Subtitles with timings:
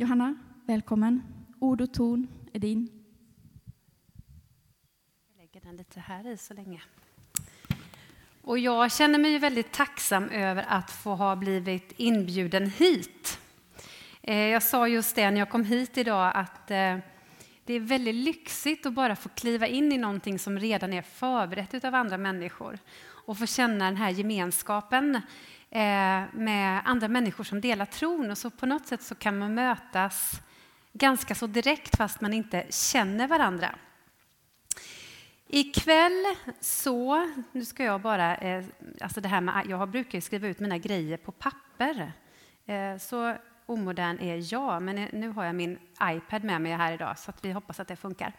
[0.00, 0.34] Johanna,
[0.66, 1.22] välkommen.
[1.58, 2.88] Ord och ton är din.
[5.28, 6.82] Jag lägger den lite här i så länge.
[8.42, 13.40] Och jag känner mig väldigt tacksam över att få ha blivit inbjuden hit.
[14.22, 16.98] Eh, jag sa just det när jag kom hit idag att eh,
[17.64, 21.84] det är väldigt lyxigt att bara få kliva in i någonting som redan är förberett
[21.84, 22.78] av andra människor
[23.30, 25.14] och få känna den här gemenskapen
[25.70, 28.30] eh, med andra människor som delar tron.
[28.30, 30.40] Och så på något sätt så kan man mötas
[30.92, 33.74] ganska så direkt fast man inte känner varandra.
[35.46, 36.24] Ikväll
[36.60, 38.64] så, nu ska jag bara, eh,
[39.00, 42.12] alltså det här med, jag brukar skriva ut mina grejer på papper.
[42.66, 43.36] Eh, så
[43.70, 47.44] omodern är jag, men nu har jag min iPad med mig här idag så att
[47.44, 48.32] vi hoppas att det funkar.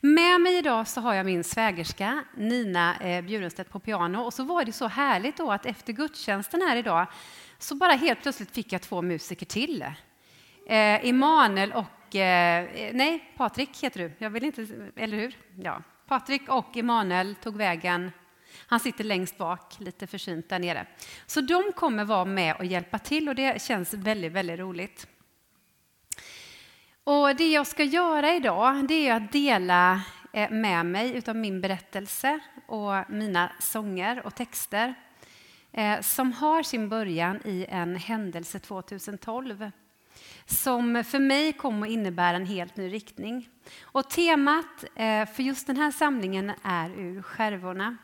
[0.00, 4.44] Med mig idag så har jag min svägerska Nina eh, Bjurenstedt på piano och så
[4.44, 7.06] var det så härligt då att efter gudstjänsten här idag
[7.58, 9.82] så bara helt plötsligt fick jag två musiker till.
[10.68, 15.36] Eh, Emanuel och, eh, eh, nej Patrik heter du, jag vill inte, eller hur?
[15.56, 18.12] Ja, Patrik och Emanuel tog vägen
[18.66, 20.86] han sitter längst bak, lite försynt där nere.
[21.26, 25.06] Så de kommer vara med och hjälpa till och det känns väldigt, väldigt roligt.
[27.04, 31.60] Och det jag ska göra idag, det är att dela eh, med mig av min
[31.60, 34.94] berättelse och mina sånger och texter
[35.72, 39.70] eh, som har sin början i en händelse 2012
[40.46, 43.48] som för mig kom att innebära en helt ny riktning.
[43.82, 47.96] Och temat eh, för just den här samlingen är ur skärvorna.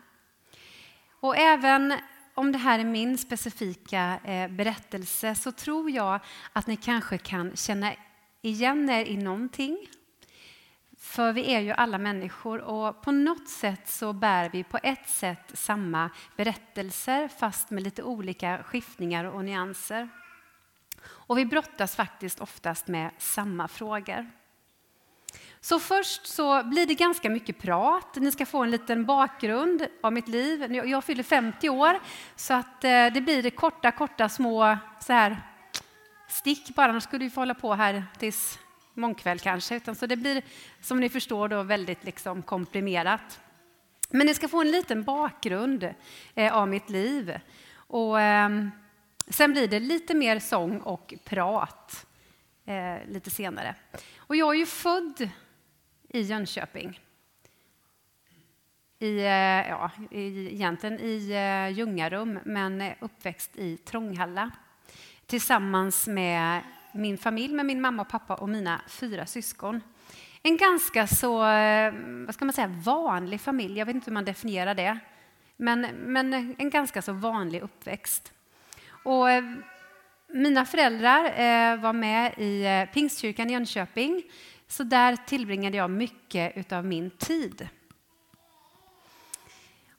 [1.23, 1.95] Och även
[2.35, 6.21] om det här är min specifika eh, berättelse så tror jag
[6.53, 7.93] att ni kanske kan känna
[8.41, 9.87] igen er i någonting.
[10.99, 15.09] För vi är ju alla människor och på något sätt så bär vi på ett
[15.09, 20.09] sätt samma berättelser fast med lite olika skiftningar och nyanser.
[21.05, 24.31] Och vi brottas faktiskt oftast med samma frågor.
[25.65, 28.17] Så först så blir det ganska mycket prat.
[28.17, 30.75] Ni ska få en liten bakgrund av mitt liv.
[30.75, 32.01] Jag fyller 50 år,
[32.37, 35.43] så att eh, det blir korta, korta små så här,
[36.29, 36.91] stick bara.
[36.91, 38.59] Annars skulle vi få hålla på här tills
[38.95, 39.77] mångkväll kanske.
[39.77, 40.43] Utan så det blir,
[40.81, 43.41] som ni förstår, då väldigt liksom komprimerat.
[44.11, 45.95] Men ni ska få en liten bakgrund
[46.35, 47.39] eh, av mitt liv.
[47.75, 48.71] Och, ehm,
[49.29, 52.07] sen blir det lite mer sång och prat
[52.67, 53.75] eh, lite senare.
[54.17, 55.29] Och jag är ju född
[56.13, 57.01] i Jönköping.
[58.99, 64.51] I, eh, ja, egentligen i eh, Ljungarum, men eh, uppväxt i Trånghalla
[65.27, 66.61] tillsammans med
[66.93, 69.81] min familj, med min mamma och pappa och mina fyra syskon.
[70.43, 71.39] En ganska så
[72.27, 74.99] vad ska man säga, vanlig familj, jag vet inte hur man definierar det,
[75.57, 78.33] men, men en ganska så vanlig uppväxt.
[79.05, 79.27] Och
[80.29, 84.23] mina föräldrar var med i Pingstkyrkan i Jönköping
[84.73, 87.69] så där tillbringade jag mycket av min tid.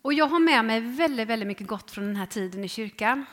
[0.02, 3.26] Och jag har med mig väldigt, väldigt mycket gott från den här tiden i kyrkan.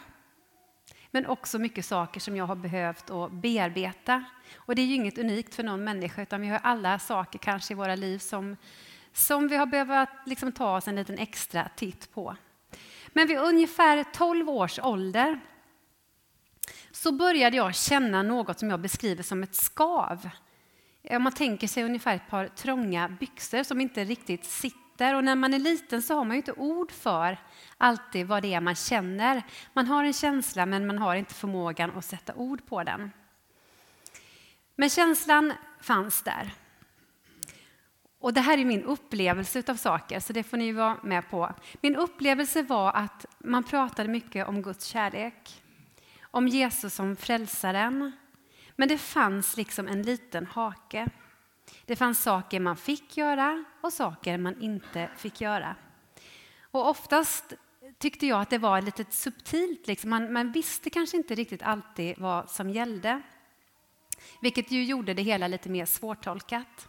[1.11, 4.25] Men också mycket saker som jag har behövt att bearbeta.
[4.57, 7.75] Och det är ju inget unikt för någon människa, utan vi har alla saker kanske
[7.75, 8.57] i våra liv som,
[9.13, 12.37] som vi har behövt liksom ta oss en liten extra titt på.
[13.09, 15.41] Men vid ungefär 12 års ålder
[16.91, 20.29] så började jag känna något som jag beskriver som ett skav
[21.03, 25.15] Eh, om man tänker sig ungefär ett par trånga byxor som inte riktigt sitter.
[25.15, 27.39] Och när man är liten så har man ju inte ord för
[27.79, 29.43] alltid vad det är man känner.
[29.73, 33.11] Man har en känsla men man har inte förmågan att sätta ord på den.
[34.77, 36.53] Men känslan fanns där.
[38.21, 41.55] Och det här är min upplevelse av saker, så det får ni vara med på.
[41.81, 45.63] Min upplevelse var att man pratade mycket om Guds kärlek,
[46.21, 48.13] om Jesus som frälsaren,
[48.81, 51.09] men det fanns liksom en liten hake.
[51.87, 55.77] Det fanns saker man fick göra och saker man inte fick göra.
[56.71, 57.53] Och oftast
[57.99, 59.87] tyckte jag att det var lite subtilt.
[59.87, 60.11] Liksom.
[60.11, 63.23] Man, man, visste kanske inte riktigt alltid vad som gällde.
[64.41, 66.89] Vilket ju gjorde det hela lite mer svårtolkat.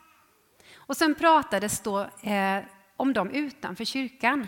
[0.75, 2.63] Och sen pratades då eh,
[2.95, 4.47] om dem utanför kyrkan.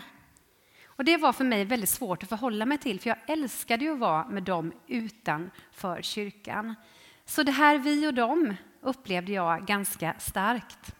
[0.86, 3.92] Och Det var för mig väldigt svårt att förhålla mig till, för jag älskade ju
[3.92, 6.74] att vara med dem utanför kyrkan.
[7.26, 10.94] Så det här vi och dem upplevde jag ganska starkt.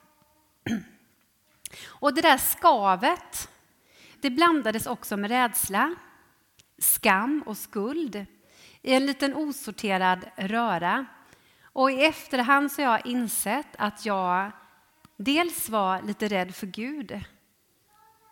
[1.85, 3.49] Och det där skavet,
[4.21, 5.95] det blandades också med rädsla,
[6.77, 8.25] skam och skuld
[8.81, 11.05] i en liten osorterad röra.
[11.63, 14.51] Och i efterhand så har jag insett att jag
[15.17, 17.21] dels var lite rädd för Gud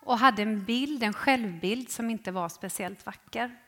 [0.02, 3.63] och hade en bild, en självbild som inte var speciellt vacker.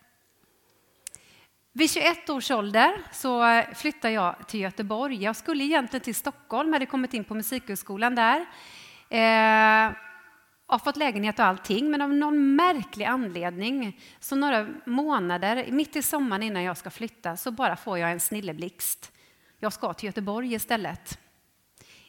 [1.76, 5.23] Vid 21 års ålder så eh, flyttade jag till Göteborg.
[5.23, 8.40] Jag skulle egentligen till Stockholm, hade kommit in på Musikhögskolan där.
[9.08, 9.93] Eh,
[10.67, 16.02] har fått lägenhet och allting, men av någon märklig anledning, så några månader, mitt i
[16.02, 19.12] sommaren innan jag ska flytta, så bara får jag en snilleblixt.
[19.58, 21.19] Jag ska till Göteborg istället.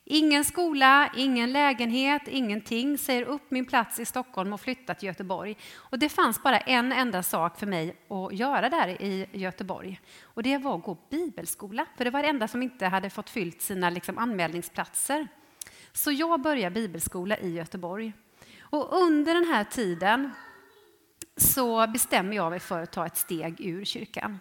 [0.09, 2.97] Ingen skola, ingen lägenhet, ingenting.
[2.97, 5.57] Säger upp min plats i Stockholm och flyttar till Göteborg.
[5.75, 10.01] Och det fanns bara en enda sak för mig att göra där i Göteborg.
[10.23, 11.85] Och det var att gå bibelskola.
[11.97, 15.27] För det var det enda som inte hade fått fyllt sina liksom, anmälningsplatser.
[15.93, 18.13] Så jag började bibelskola i Göteborg.
[18.59, 20.31] Och under den här tiden
[21.37, 24.39] så bestämmer jag mig för att ta ett steg ur kyrkan.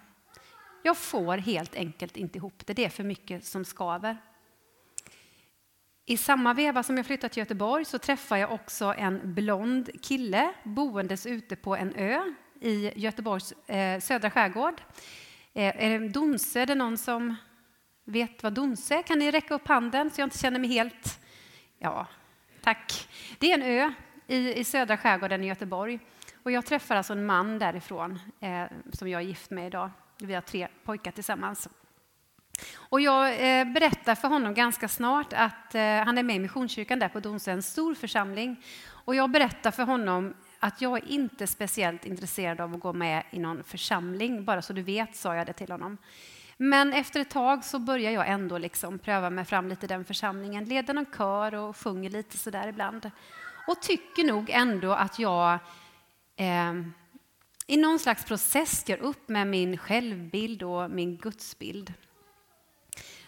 [0.82, 2.72] Jag får helt enkelt inte ihop det.
[2.72, 4.16] Det är för mycket som skaver.
[6.08, 10.52] I samma veva som jag flyttade till Göteborg så träffar jag också en blond kille
[10.64, 12.22] boendes ute på en ö
[12.60, 14.80] i Göteborgs eh, södra skärgård.
[15.54, 16.60] Eh, är det Donse?
[16.60, 17.36] Är det någon som
[18.04, 19.02] vet vad Donse är?
[19.02, 21.20] Kan ni räcka upp handen så jag inte känner mig helt...
[21.78, 22.06] Ja,
[22.62, 23.08] tack.
[23.38, 23.92] Det är en ö
[24.26, 25.98] i, i södra skärgården i Göteborg.
[26.42, 29.90] Och jag träffar alltså en man därifrån eh, som jag är gift med idag.
[30.18, 31.68] Vi har tre pojkar tillsammans.
[32.76, 36.98] Och jag eh, berättar för honom ganska snart att eh, han är med i Missionskyrkan
[36.98, 38.56] där på Donsö, en stor församling.
[38.88, 43.22] Och jag berättar för honom att jag är inte speciellt intresserad av att gå med
[43.30, 45.98] i någon församling, bara så du vet, sa jag det till honom.
[46.56, 50.04] Men efter ett tag så börjar jag ändå liksom pröva mig fram lite i den
[50.04, 53.10] församlingen, leder någon kör och sjunger lite sådär ibland.
[53.66, 55.58] Och tycker nog ändå att jag
[56.36, 56.74] eh,
[57.66, 61.92] i någon slags process gör upp med min självbild och min gudsbild.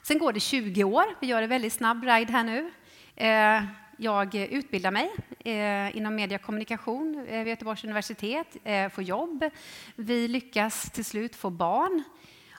[0.09, 2.71] Sen går det 20 år, vi gör en väldigt snabb ride här nu.
[3.17, 3.65] Eh,
[3.97, 8.57] jag utbildar mig eh, inom media och kommunikation eh, vid Göteborgs universitet,
[8.93, 9.45] får jobb.
[9.97, 12.03] Vi lyckas till slut få barn.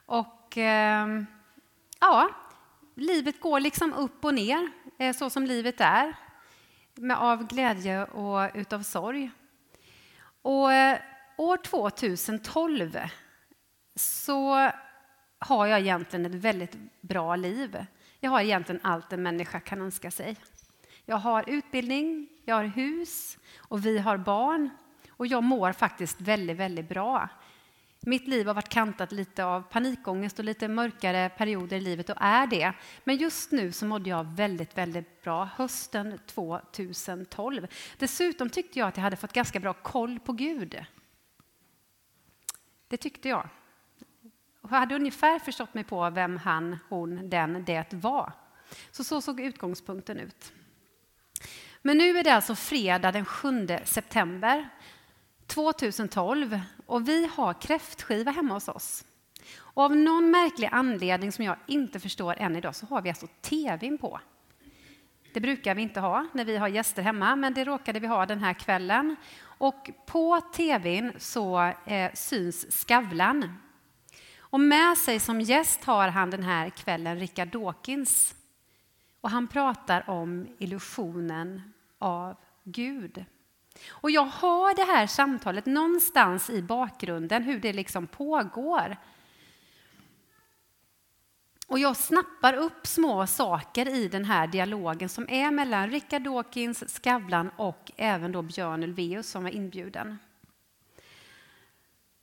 [0.05, 1.25] Och ehm,
[1.99, 2.29] ja,
[2.95, 4.69] livet går liksom upp och ner,
[5.13, 6.13] så som livet är,
[6.95, 9.31] med av glädje och utav sorg.
[10.41, 10.69] Och
[11.37, 12.99] år 2012
[13.95, 14.71] så
[15.39, 17.85] har jag egentligen ett väldigt bra liv.
[18.19, 20.35] Jag har egentligen allt en människa kan önska sig.
[21.05, 24.69] Jag har utbildning, jag har hus och vi har barn.
[25.09, 27.29] Och jag mår faktiskt väldigt, väldigt bra.
[28.01, 32.15] Mitt liv har varit kantat lite av panikångest och lite mörkare perioder i livet och
[32.19, 32.73] är det.
[33.03, 37.67] Men just nu så mådde jag väldigt, väldigt bra hösten 2012.
[37.97, 40.85] Dessutom tyckte jag att jag hade fått ganska bra koll på Gud.
[42.87, 43.49] Det tyckte jag.
[44.61, 48.33] Jag hade ungefär förstått mig på vem han, hon, den, det var.
[48.91, 50.53] Så så såg utgångspunkten ut.
[51.81, 54.69] Men nu är det alltså fredag den 7 september
[55.47, 59.05] 2012 och vi har kräftskiva hemma hos oss.
[59.57, 63.27] Och av någon märklig anledning som jag inte förstår än idag så har vi alltså
[63.41, 64.19] tvn på.
[65.33, 68.25] Det brukar vi inte ha när vi har gäster hemma, men det råkade vi ha
[68.25, 69.15] den här kvällen.
[69.41, 73.53] Och på tvn så eh, syns Skavlan.
[74.49, 78.35] Och med sig som gäst har han den här kvällen Richard Dawkins.
[79.21, 83.25] Och han pratar om illusionen av Gud.
[83.89, 88.97] Och jag har det här samtalet någonstans i bakgrunden, hur det liksom pågår.
[91.67, 96.83] Och jag snappar upp små saker i den här dialogen som är mellan Richard Dawkins,
[96.87, 100.17] Skavlan och även då Björn Ulvaeus som var inbjuden.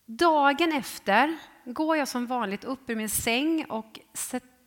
[0.07, 4.01] Dagen efter går jag som vanligt upp ur min säng och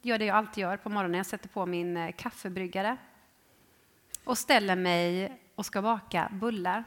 [0.01, 1.17] gör det jag alltid gör på morgonen.
[1.17, 2.97] Jag sätter på min eh, kaffebryggare
[4.23, 6.83] och ställer mig och ska baka bullar.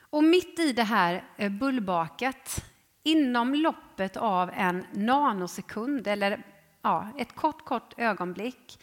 [0.00, 2.64] Och mitt i det här eh, bullbaket,
[3.02, 6.42] inom loppet av en nanosekund eller
[6.82, 8.78] ja, ett kort, kort ögonblick,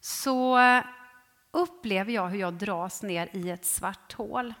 [0.00, 0.84] så eh,
[1.50, 4.54] upplever jag hur jag dras ner i ett svart hål.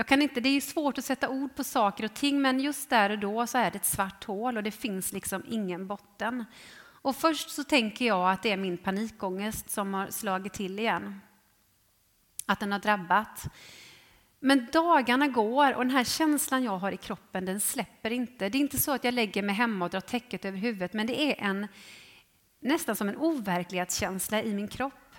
[0.00, 2.90] Jag kan inte, det är svårt att sätta ord på saker och ting, men just
[2.90, 6.44] där och då så är det ett svart hål och det finns liksom ingen botten.
[6.80, 11.20] Och först så tänker jag att det är min panikångest som har slagit till igen.
[12.46, 13.44] Att den har drabbat.
[14.38, 18.48] Men dagarna går och den här känslan jag har i kroppen den släpper inte.
[18.48, 21.06] Det är inte så att jag lägger mig hemma och drar täcket över huvudet, men
[21.06, 21.68] det är en,
[22.60, 25.09] nästan som en overklighetskänsla i min kropp.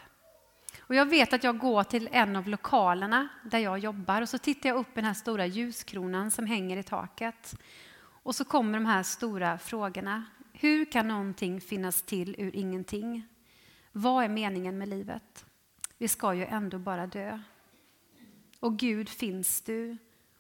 [0.92, 4.38] Och jag vet att jag går till en av lokalerna där jag jobbar och så
[4.38, 7.56] tittar jag upp i den här stora ljuskronan som hänger i taket.
[8.02, 10.26] Och så kommer de här stora frågorna.
[10.54, 13.28] Hur kan någonting finnas till ur ingenting?
[13.92, 15.46] Vad är meningen med livet?
[15.98, 17.40] Vi ska ju ändå bara dö.
[18.60, 19.98] Och Gud, finns du?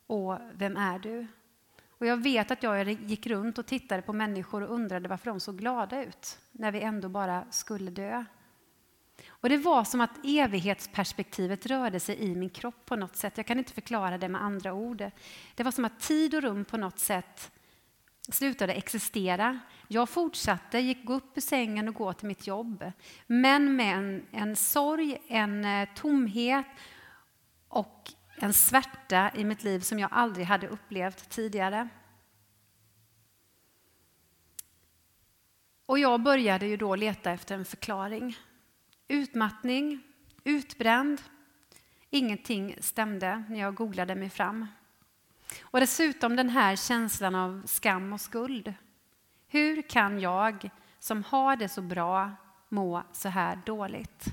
[0.07, 1.27] Och vem är du?
[1.89, 5.39] Och jag vet att jag gick runt och tittade på människor och undrade varför de
[5.39, 8.25] såg glada ut när vi ändå bara skulle dö.
[9.41, 13.37] Och Det var som att evighetsperspektivet rörde sig i min kropp på något sätt.
[13.37, 15.11] Jag kan inte förklara det med andra ord.
[15.55, 17.51] Det var som att tid och rum på något sätt
[18.29, 19.59] slutade existera.
[19.87, 22.91] Jag fortsatte, gick upp ur sängen och gå till mitt jobb.
[23.27, 26.65] Men med en, en sorg, en eh, tomhet
[27.67, 31.89] och en svärta i mitt liv som jag aldrig hade upplevt tidigare.
[35.85, 38.37] Och jag började ju då leta efter en förklaring.
[39.11, 40.01] Utmattning,
[40.43, 41.21] utbränd.
[42.09, 44.67] Ingenting stämde när jag googlade mig fram.
[45.61, 48.73] Och dessutom den här känslan av skam och skuld.
[49.47, 52.31] Hur kan jag som har det så bra
[52.69, 54.25] må så här dåligt?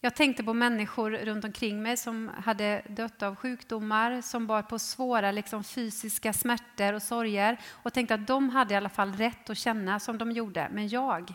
[0.00, 4.78] Jag tänkte på människor runt omkring mig som hade dött av sjukdomar, som bar på
[4.78, 9.50] svåra liksom, fysiska smärtor och sorger och tänkte att de hade i alla fall rätt
[9.50, 10.68] att känna som de gjorde.
[10.72, 11.34] Men jag,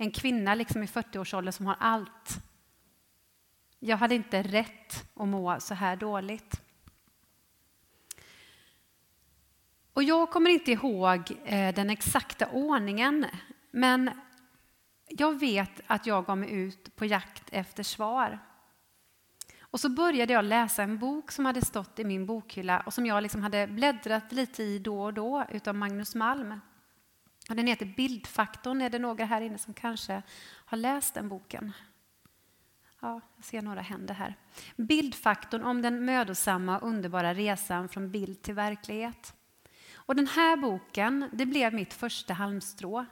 [0.00, 2.42] en kvinna liksom i 40-årsåldern som har allt,
[3.78, 6.60] jag hade inte rätt att må så här dåligt.
[9.92, 13.26] Och jag kommer inte ihåg eh, den exakta ordningen,
[13.70, 14.10] men
[15.08, 18.38] jag vet att jag gav mig ut på jakt efter svar.
[19.60, 23.06] Och så började jag läsa en bok som hade stått i min bokhylla och som
[23.06, 26.60] jag liksom hade bläddrat lite i då och då utav Magnus Malm.
[27.50, 28.80] Och den heter Bildfaktorn.
[28.80, 30.22] Är det några här inne som kanske
[30.64, 31.72] har läst den boken?
[33.00, 34.34] Ja, jag ser några händer här.
[34.76, 39.34] Bildfaktorn om den mödosamma och underbara resan från bild till verklighet.
[39.92, 43.06] Och den här boken, det blev mitt första halmstrå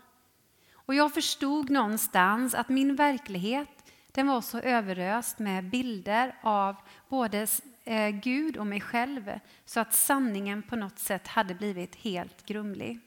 [0.73, 6.77] och jag förstod någonstans att min verklighet den var så överöst med bilder av
[7.09, 7.47] både
[7.85, 13.01] eh, Gud och mig själv så att sanningen på något sätt hade blivit helt grumlig.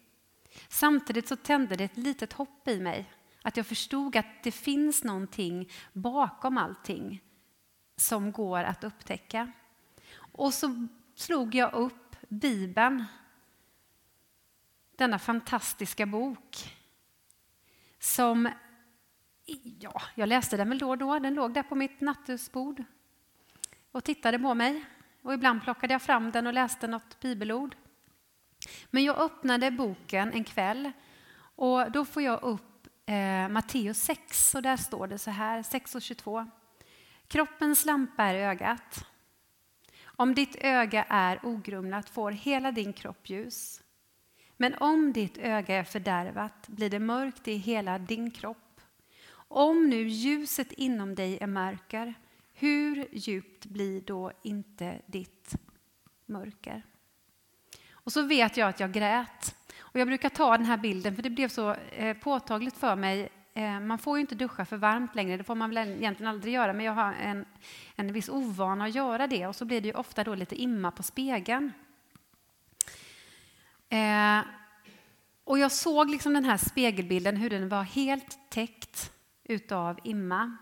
[0.72, 5.04] Samtidigt så tände det ett litet hopp i mig att jag förstod att det finns
[5.04, 7.24] någonting bakom allting
[7.96, 9.52] som går att upptäcka.
[10.16, 13.06] Och så slog jag upp Bibeln,
[14.96, 16.78] denna fantastiska bok
[18.00, 18.50] som,
[19.80, 21.20] ja, jag läste den väl då och då.
[21.20, 22.84] Den låg där på mitt nattduksbord
[23.92, 24.86] och tittade på mig.
[25.22, 27.76] Och ibland plockade jag fram den och läste något bibelord.
[28.90, 30.92] Men jag öppnade boken en kväll
[31.56, 35.96] och då får jag upp eh, Matteus 6 och där står det så här, 6
[35.96, 36.46] och 22.
[37.28, 39.06] Kroppens lampa är ögat.
[40.04, 43.82] Om ditt öga är ogrumlat får hela din kropp ljus.
[44.58, 48.82] Men om ditt öga är fördärvat blir det mörkt i hela din kropp.
[49.34, 52.14] Om nu ljuset inom dig är mörker,
[52.54, 55.56] hur djupt blir då inte ditt
[56.26, 56.84] mörker?
[58.12, 59.56] Och så vet jag att jag grät.
[59.80, 63.30] Och jag brukar ta den här bilden för det blev så eh, påtagligt för mig.
[63.54, 66.54] Eh, man får ju inte duscha för varmt längre, det får man väl egentligen aldrig
[66.54, 67.46] göra, men jag har en,
[67.96, 70.92] en viss ovana att göra det och så blir det ju ofta då lite imma
[70.92, 71.72] på spegeln.
[73.90, 74.40] Eh,
[75.44, 79.12] och jag såg liksom den här spegelbilden, hur den var helt täckt
[79.44, 80.58] utav imma.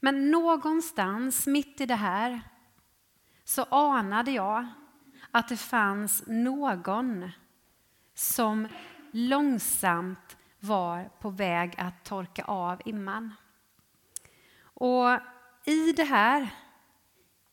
[0.00, 2.40] Men någonstans mitt i det här
[3.44, 4.66] så anade jag
[5.36, 7.30] att det fanns någon
[8.14, 8.68] som
[9.10, 13.34] långsamt var på väg att torka av imman.
[14.58, 15.18] Och
[15.64, 16.42] i det här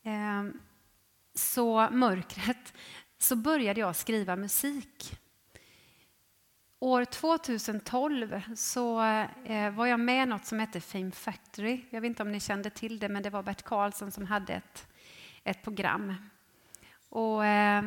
[0.04, 0.44] eh,
[1.34, 2.74] så mörkret
[3.18, 5.20] så började jag skriva musik.
[6.80, 9.04] År 2012 så
[9.46, 11.86] eh, var jag med i något som hette Fame Factory.
[11.90, 14.54] Jag vet inte om ni kände till det, men det var Bert Karlsson som hade
[14.54, 14.88] ett,
[15.44, 16.16] ett program.
[17.13, 17.84] Och, eh,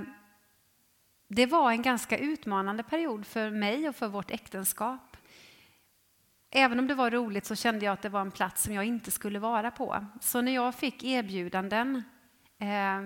[1.28, 5.16] det var en ganska utmanande period för mig och för vårt äktenskap.
[6.50, 8.84] Även om det var roligt så kände jag att det var en plats som jag
[8.84, 10.06] inte skulle vara på.
[10.20, 12.02] Så när jag fick erbjudanden
[12.58, 13.00] eh,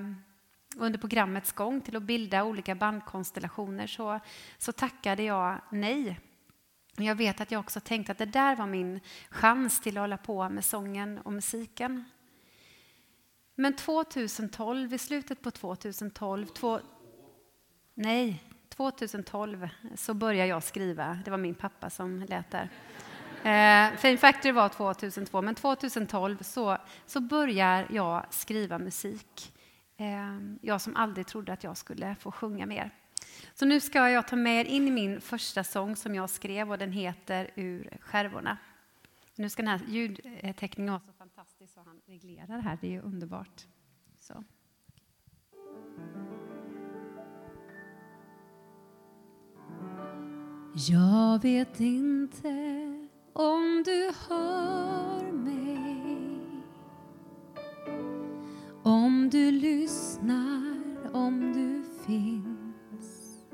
[0.76, 4.20] under programmets gång till att bilda olika bandkonstellationer så,
[4.58, 6.20] så tackade jag nej.
[6.96, 9.00] Jag vet att jag också tänkte att det där var min
[9.30, 12.04] chans till att hålla på med sången och musiken.
[13.60, 16.80] Men 2012, i slutet på 2012, två,
[17.94, 21.18] nej, 2012 så började jag skriva.
[21.24, 22.68] Det var min pappa som lät där.
[23.42, 26.76] Eh, Fame Factory var 2002, men 2012 så,
[27.06, 29.52] så börjar jag skriva musik.
[29.96, 32.90] Eh, jag som aldrig trodde att jag skulle få sjunga mer.
[33.54, 36.70] Så nu ska jag ta med er in i min första sång som jag skrev
[36.70, 38.58] och den heter Ur skärvorna.
[39.34, 41.19] Nu ska den här ljudteckningen vara
[41.74, 42.78] så han reglerar här.
[42.80, 43.66] Det är ju underbart.
[44.16, 44.44] Så.
[50.88, 52.48] Jag vet inte
[53.32, 56.40] om du hör mig
[58.82, 63.44] Om du lyssnar, om du finns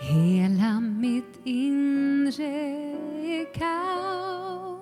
[0.00, 4.73] Hela mitt inre är kaos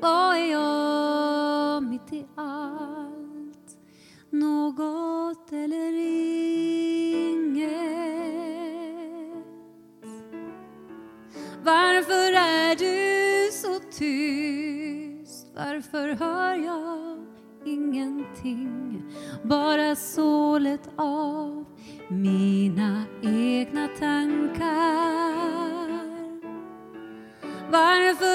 [0.00, 3.78] vad är jag mitt i allt?
[4.30, 7.40] Något eller inget
[11.64, 15.46] Varför är du så tyst?
[15.56, 17.18] Varför hör jag
[17.66, 19.02] ingenting?
[19.42, 21.64] Bara sålet av
[22.08, 24.80] mina egna tankar.
[27.70, 28.29] Varför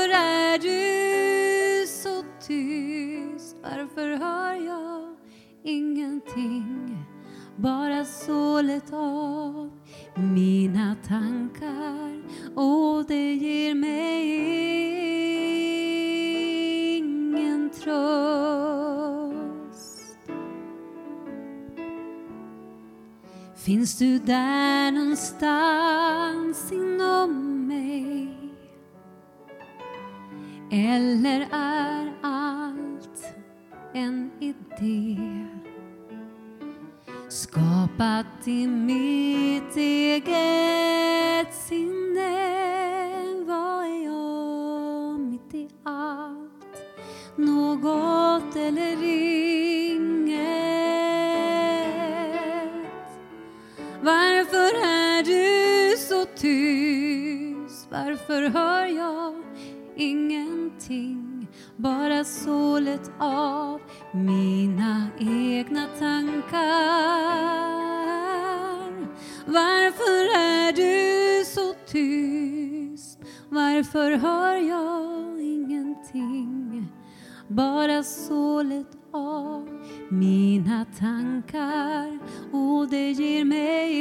[8.26, 9.70] sålet av
[10.16, 12.24] mina tankar
[12.56, 14.26] och det ger mig
[16.98, 18.26] ingen tröst.
[23.56, 28.38] Finns du där någonstans inom mig?
[30.72, 33.36] Eller är allt
[33.94, 35.45] en idé?
[37.36, 42.32] Skapat i mitt eget sinne
[43.48, 46.76] Vad är jag mitt i allt?
[47.36, 50.36] Något eller inget
[54.02, 57.88] Varför är du så tyst?
[57.92, 59.44] Varför hör jag
[59.96, 61.25] ingenting?
[61.78, 66.56] Bara sålet av mina egna tankar.
[69.46, 73.20] Varför är du så tyst?
[73.50, 76.88] Varför hör jag ingenting?
[77.48, 79.70] Bara sålet av
[80.10, 82.20] mina tankar
[82.52, 83.92] och det ger mig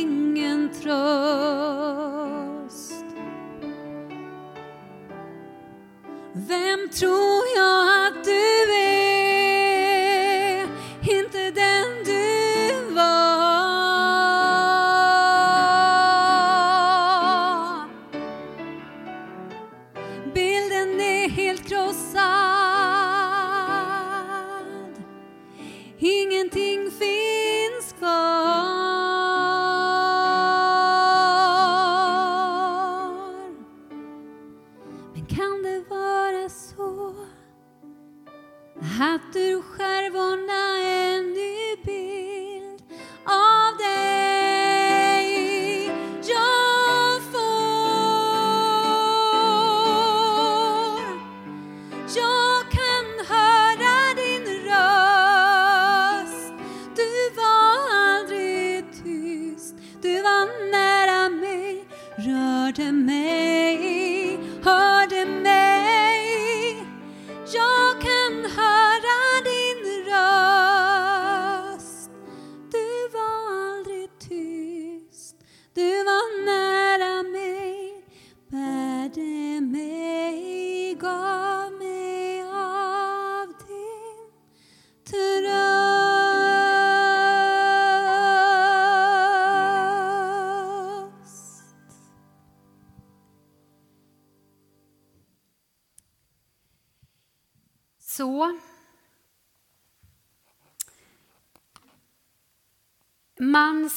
[0.00, 2.53] ingen tröst.
[6.36, 9.53] Vem tror jag att du är?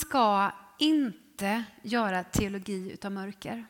[0.07, 3.65] Ska inte göra teologi utav mörker.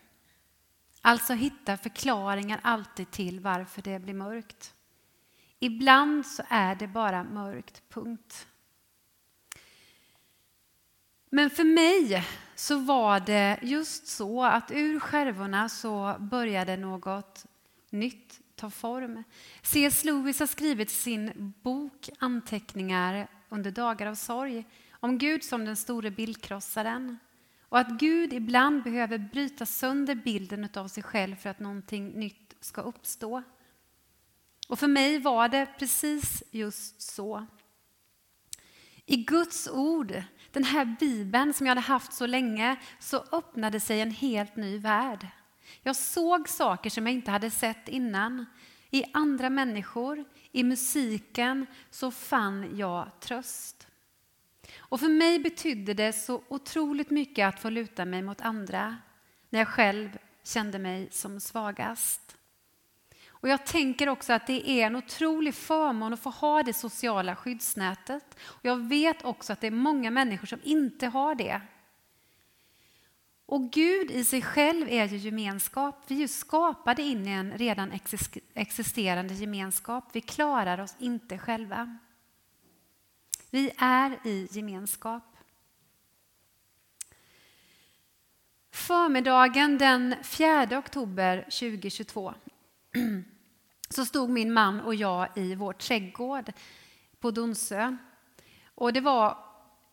[1.02, 4.73] Alltså hitta förklaringar alltid till varför det blir mörkt.
[5.60, 8.47] Ibland så är det bara mörkt, punkt.
[11.30, 12.23] Men för mig
[12.56, 17.45] så var det just så att ur skärvorna så började något
[17.89, 19.23] nytt ta form.
[19.62, 20.04] C.S.
[20.04, 24.65] Lewis har skrivit sin bok Anteckningar under dagar av sorg
[24.99, 27.17] om Gud som den store bildkrossaren
[27.69, 32.55] och att Gud ibland behöver bryta sönder bilden av sig själv för att någonting nytt
[32.60, 33.43] ska uppstå.
[34.67, 37.45] Och för mig var det precis just så.
[39.05, 44.01] I Guds ord, den här bibeln som jag hade haft så länge, så öppnade sig
[44.01, 45.27] en helt ny värld.
[45.81, 48.45] Jag såg saker som jag inte hade sett innan.
[48.91, 53.88] I andra människor, i musiken, så fann jag tröst.
[54.77, 58.97] Och för mig betydde det så otroligt mycket att få luta mig mot andra
[59.49, 62.38] när jag själv kände mig som svagast.
[63.30, 67.36] Och jag tänker också att det är en otrolig förmån att få ha det sociala
[67.36, 68.38] skyddsnätet.
[68.41, 71.62] Och jag vet också att det är många människor som inte har det.
[73.45, 76.03] Och Gud i sig själv är ju gemenskap.
[76.08, 77.99] Vi är ju skapade in i en redan
[78.53, 80.10] existerande gemenskap.
[80.13, 81.97] Vi klarar oss inte själva.
[83.49, 85.23] Vi är i gemenskap.
[88.71, 92.33] Förmiddagen den 4 oktober 2022
[93.89, 96.51] så stod min man och jag i vår trädgård
[97.19, 97.97] på Donsö.
[98.75, 99.38] Och det var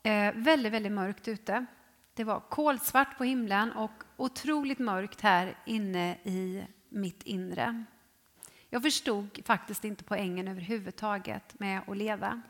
[0.02, 1.66] eh, väldigt, väldigt mörkt ute.
[2.14, 7.84] Det var kolsvart på himlen och otroligt mörkt här inne i mitt inre.
[8.70, 12.42] Jag förstod faktiskt inte poängen överhuvudtaget med att leva.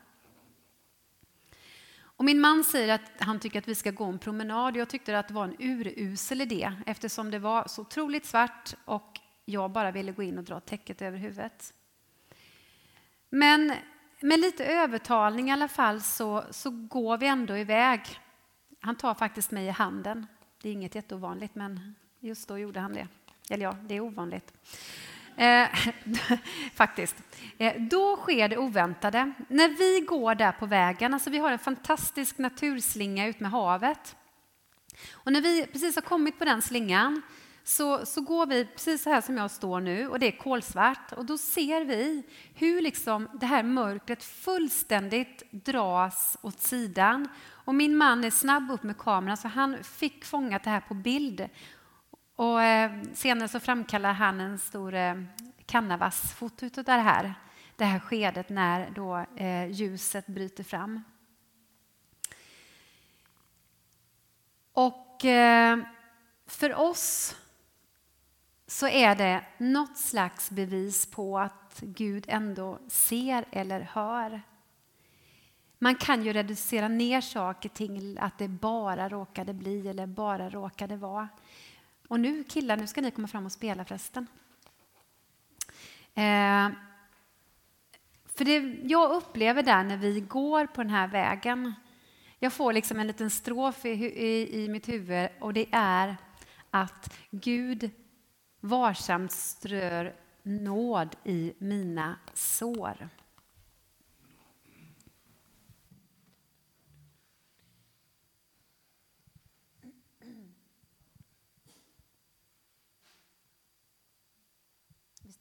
[2.17, 4.77] Och min man säger att han tycker att vi ska gå en promenad.
[4.77, 9.19] Jag tyckte att det var en urusel idé eftersom det var så otroligt svart och
[9.45, 11.73] jag bara ville gå in och dra täcket över huvudet.
[13.29, 13.73] Men
[14.21, 18.01] med lite övertalning i alla fall så, så går vi ändå iväg.
[18.79, 20.27] Han tar faktiskt mig i handen.
[20.61, 23.07] Det är inget jätteovanligt men just då gjorde han det.
[23.49, 24.53] Eller ja, det är ovanligt.
[25.37, 25.67] Eh,
[26.75, 27.15] faktiskt.
[27.57, 29.31] Eh, då sker det oväntade.
[29.47, 34.15] När vi går där på vägen, alltså vi har en fantastisk naturslinga ut med havet.
[35.11, 37.21] Och när vi precis har kommit på den slingan
[37.63, 41.11] så, så går vi precis så här som jag står nu och det är kolsvart
[41.11, 47.27] och då ser vi hur liksom det här mörkret fullständigt dras åt sidan.
[47.47, 50.93] Och min man är snabb upp med kameran så han fick fångat det här på
[50.93, 51.49] bild.
[52.35, 55.15] Och eh, senare så framkallar han en stor eh,
[55.65, 57.33] canvasfoto av det här,
[57.75, 61.03] det här skedet när då eh, ljuset bryter fram.
[64.73, 65.79] Och eh,
[66.45, 67.35] för oss
[68.67, 74.41] så är det något slags bevis på att Gud ändå ser eller hör.
[75.79, 80.97] Man kan ju reducera ner saker till att det bara råkade bli eller bara råkade
[80.97, 81.27] vara.
[82.07, 84.27] Och nu killar, nu ska ni komma fram och spela förresten.
[86.13, 86.69] Eh,
[88.25, 91.73] för det jag upplever där när vi går på den här vägen,
[92.39, 96.17] jag får liksom en liten strof i, i, i mitt huvud och det är
[96.69, 97.91] att Gud
[98.59, 103.09] varsamt strör nåd i mina sår.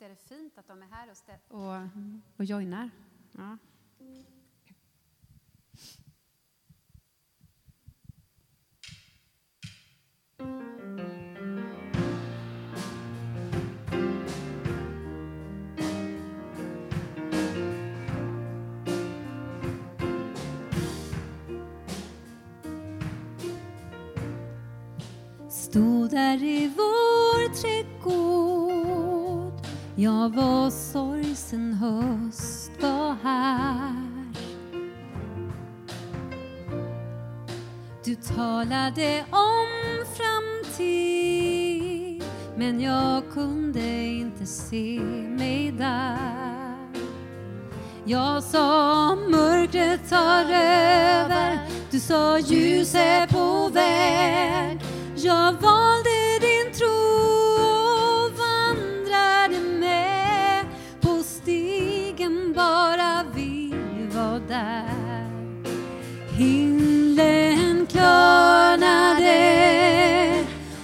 [0.04, 1.08] Är det fint att de är här
[1.48, 1.88] och, och,
[2.36, 2.90] och joinar?
[3.32, 3.58] Ja.
[25.48, 28.83] Stod där i vår trädgård
[29.96, 33.94] jag var sorgsen höst var här.
[38.04, 39.66] Du talade om
[40.16, 41.44] framtid
[42.56, 45.00] men jag kunde inte se
[45.38, 46.88] mig där.
[48.04, 51.58] Jag sa mörkret tar över.
[51.90, 54.80] Du sa ljuset på väg.
[55.16, 57.43] Jag valde din tro.
[64.54, 65.26] Där.
[66.36, 69.34] Himlen klarnade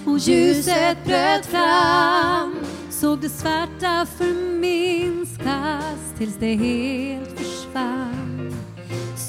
[0.05, 2.55] och ljuset bröt fram.
[2.89, 8.55] Såg det svarta förminskas tills det helt försvann.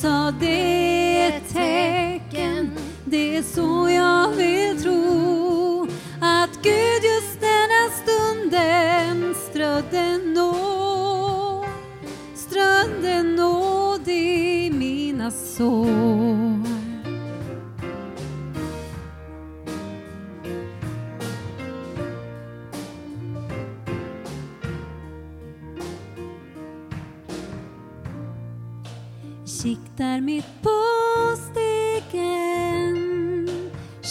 [0.02, 2.70] Sa det ett tecken
[3.04, 5.88] det är så jag vill tro
[6.20, 11.66] att Gud just denna stunden strödde nåd,
[12.34, 16.62] strödde nåd i mina sår.
[29.44, 30.70] Siktar mitt på
[31.36, 33.12] stegen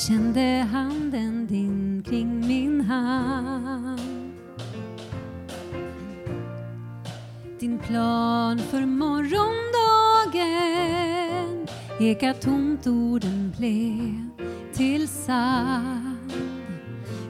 [0.07, 4.01] kände handen din kring min hand.
[7.59, 9.70] Din plan för morgon
[12.01, 16.33] ekar tomt orden blev till sand.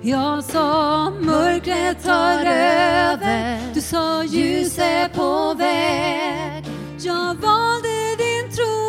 [0.02, 6.66] Jag sa mörkret tar över, du sa ljus är på väg.
[7.00, 8.82] Jag valde din tro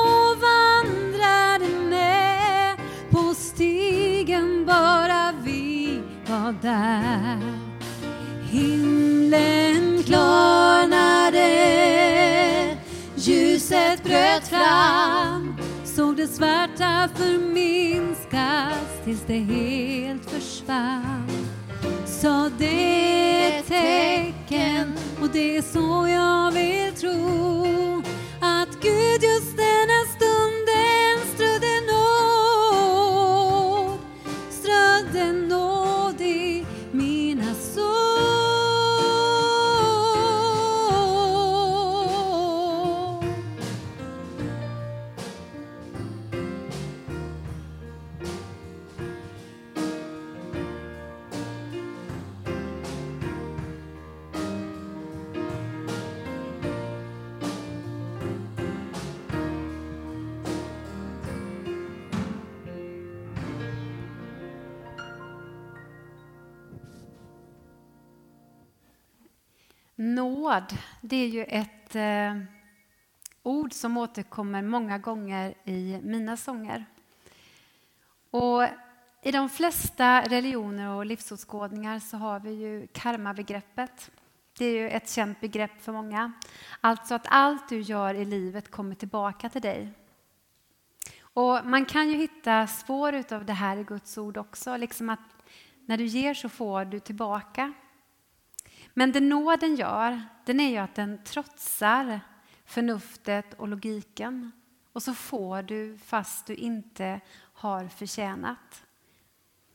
[0.00, 2.76] och vandrade med
[3.10, 7.38] på stigen bara vi var där.
[8.50, 11.03] Himlen klarnade,
[13.64, 21.28] ljuset bröt fram såg det svarta förminskas tills det helt försvann.
[22.06, 22.64] Så det
[23.44, 28.02] är ett tecken och det är så jag vill tro
[28.40, 30.33] att Gud just denna stund
[70.14, 72.38] Nåd, det är ju ett eh,
[73.42, 76.84] ord som återkommer många gånger i mina sånger.
[78.30, 78.64] Och
[79.22, 84.10] I de flesta religioner och livsåskådningar så har vi ju karma-begreppet.
[84.58, 86.32] Det är ju ett känt begrepp för många.
[86.80, 89.92] Alltså att allt du gör i livet kommer tillbaka till dig.
[91.20, 94.76] Och Man kan ju hitta spår av det här i Guds ord också.
[94.76, 95.20] Liksom att
[95.86, 97.72] när du ger så får du tillbaka.
[98.94, 102.20] Men det nåden gör, den är ju att den trotsar
[102.64, 104.52] förnuftet och logiken.
[104.92, 107.20] Och så får du fast du inte
[107.52, 108.84] har förtjänat.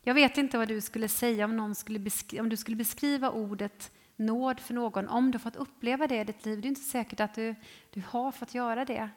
[0.01, 3.91] Jag vet inte vad du skulle säga om, någon skulle om du skulle beskriva ordet
[4.15, 6.61] nåd för någon, om du fått uppleva det i ditt liv.
[6.61, 7.55] Det är inte säkert att du,
[7.89, 9.09] du har fått göra det.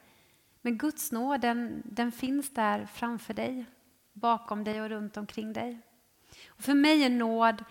[0.61, 3.65] Men Guds nåd, den, den finns där framför dig,
[4.13, 5.79] bakom dig och runt omkring dig.
[6.49, 7.65] Och för mig är nåd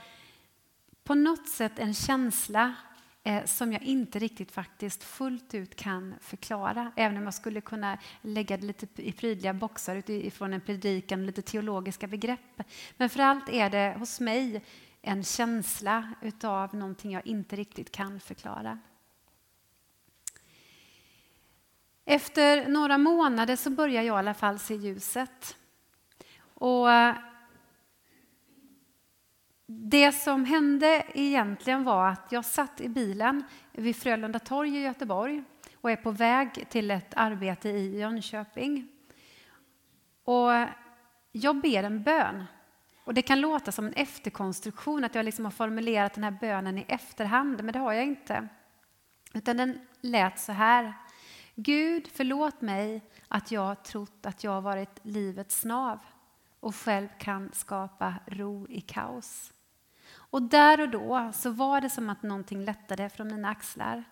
[1.04, 2.76] på något sätt en känsla
[3.24, 6.92] eh, som jag inte riktigt faktiskt fullt ut kan förklara.
[6.96, 11.42] Även om jag skulle kunna lägga det lite i prydliga boxar utifrån en predikan, lite
[11.42, 12.62] teologiska begrepp.
[12.98, 14.64] Men för allt är det hos mig
[15.02, 18.80] en känsla utav någonting jag inte riktigt kan förklara.
[22.06, 25.58] Efter några månader så börjar jag i alla fall se ljuset.
[26.54, 26.88] Och
[29.80, 35.44] det som hände egentligen var att jag satt i bilen vid Frölunda torg i Göteborg
[35.76, 38.88] och är på väg till ett arbete i Jönköping.
[40.24, 40.52] Och
[41.32, 42.44] jag ber en bön.
[43.04, 46.78] Och Det kan låta som en efterkonstruktion, att jag liksom har formulerat den här bönen
[46.78, 48.48] i efterhand, men det har jag inte.
[49.34, 50.94] Utan den lät så här.
[51.56, 56.00] Gud, förlåt mig att jag trott att jag varit livets nav
[56.60, 59.54] och själv kan skapa ro i kaos.
[60.32, 64.04] Och där och då så var det som att någonting lättade från mina axlar.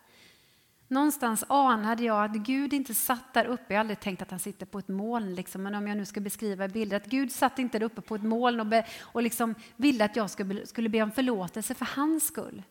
[0.88, 3.66] Någonstans anade jag att Gud inte satt där uppe.
[3.68, 5.64] Jag har aldrig tänkt att han sitter på ett moln, liksom.
[5.64, 8.24] men om jag nu ska beskriva bilder, att Gud satt inte där uppe på ett
[8.24, 12.28] moln och, be, och liksom ville att jag skulle, skulle be om förlåtelse för hans
[12.28, 12.64] skull.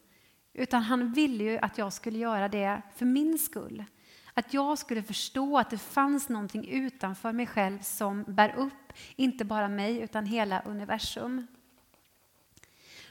[0.52, 3.84] Utan han ville ju att jag skulle göra det för min skull.
[4.34, 9.44] Att jag skulle förstå att det fanns någonting utanför mig själv som bär upp, inte
[9.44, 11.46] bara mig, utan hela universum.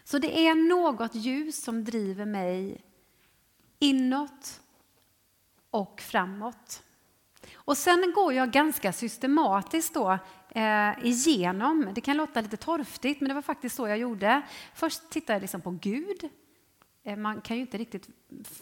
[0.08, 2.82] Så det är något ljus som driver mig
[3.80, 4.62] inåt
[5.70, 6.84] och framåt.
[7.56, 10.18] Och sen går jag ganska systematiskt då,
[10.50, 11.90] eh, igenom.
[11.96, 14.42] Det kan låta lite torftigt, men det var faktiskt så jag gjorde.
[14.76, 16.30] Först tittade jag liksom på Gud.
[17.04, 18.10] Eh, man kan ju inte riktigt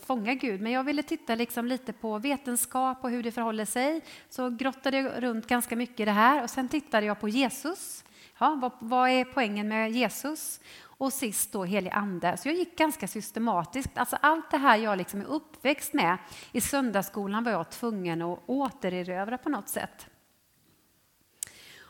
[0.05, 4.01] fånga Gud, men jag ville titta liksom lite på vetenskap och hur det förhåller sig.
[4.29, 8.03] Så grottade jag runt ganska mycket i det här och sen tittade jag på Jesus.
[8.39, 10.59] Ja, vad, vad är poängen med Jesus?
[10.97, 12.37] Och sist då helig ande.
[12.37, 13.97] Så jag gick ganska systematiskt.
[13.97, 16.17] Alltså allt det här jag liksom är uppväxt med
[16.51, 20.07] i söndagsskolan var jag tvungen att återerövra på något sätt.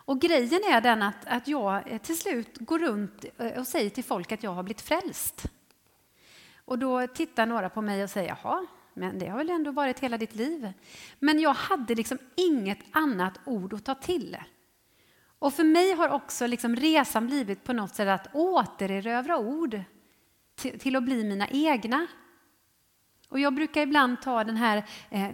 [0.05, 3.89] Och grejen är den att, att jag eh, till slut går runt eh, och säger
[3.89, 5.45] till folk att jag har blivit frälst.
[6.65, 9.99] Och då tittar några på mig och säger jaha, men det har väl ändå varit
[9.99, 10.73] hela ditt liv.
[11.19, 14.37] Men jag hade liksom inget annat ord att ta till.
[15.39, 19.81] Och för mig har också liksom resan blivit på något sätt att återerövra ord
[20.55, 22.07] till, till att bli mina egna.
[23.29, 25.29] Och jag brukar ibland ta den här eh,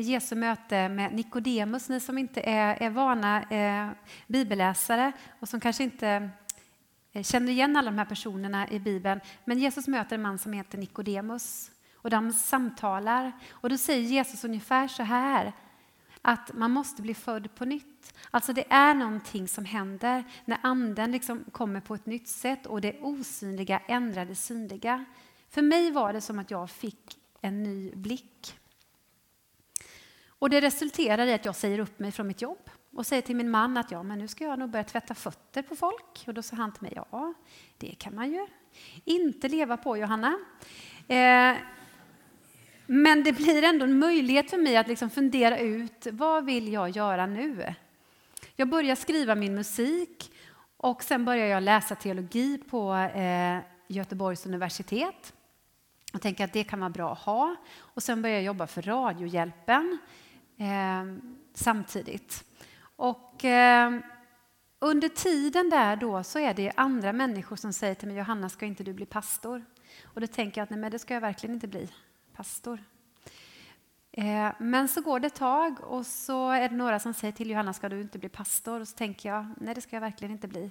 [0.00, 3.90] Jesu möte med Nikodemus, ni som inte är, är vana eh,
[4.26, 6.30] bibelläsare och som kanske inte
[7.12, 9.20] eh, känner igen alla de här personerna i Bibeln.
[9.44, 13.32] Men Jesus möter en man som heter Nikodemus och de samtalar.
[13.50, 15.52] Och då säger Jesus ungefär så här,
[16.22, 18.14] att man måste bli född på nytt.
[18.30, 22.80] Alltså det är någonting som händer när anden liksom kommer på ett nytt sätt och
[22.80, 25.04] det osynliga ändrar det synliga.
[25.48, 28.58] För mig var det som att jag fick en ny blick.
[30.28, 33.36] Och det resulterar i att jag säger upp mig från mitt jobb och säger till
[33.36, 36.24] min man att ja, men nu ska jag nog börja tvätta fötter på folk.
[36.26, 37.34] Och då sa han till mig, ja,
[37.78, 38.46] det kan man ju
[39.04, 40.38] inte leva på Johanna.
[41.08, 41.56] Eh,
[42.94, 46.90] men det blir ändå en möjlighet för mig att liksom fundera ut vad vill jag
[46.90, 47.74] göra nu?
[48.56, 50.32] Jag börjar skriva min musik
[50.76, 55.32] och sen börjar jag läsa teologi på eh, Göteborgs universitet.
[56.12, 57.56] Jag tänker att det kan vara bra att ha.
[57.78, 59.98] Och sen börjar jag jobba för Radiohjälpen
[60.56, 62.44] eh, samtidigt.
[62.96, 63.98] Och eh,
[64.78, 68.66] under tiden där då så är det andra människor som säger till mig Johanna, ska
[68.66, 69.64] inte du bli pastor?
[70.04, 71.88] Och då tänker jag att nej, men det ska jag verkligen inte bli,
[72.32, 72.84] pastor.
[74.12, 77.50] Eh, men så går det ett tag och så är det några som säger till
[77.50, 78.80] Johanna, ska du inte bli pastor?
[78.80, 80.70] Och så tänker jag, nej det ska jag verkligen inte bli.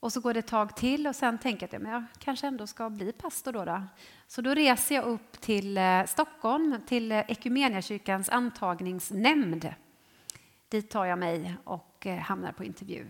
[0.00, 2.66] Och så går det ett tag till och sen tänker jag att jag kanske ändå
[2.66, 3.82] ska bli pastor då, då.
[4.26, 9.74] Så då reser jag upp till eh, Stockholm, till eh, Ekumeniakyrkans antagningsnämnd.
[10.68, 13.06] Dit tar jag mig och hamnar på intervju.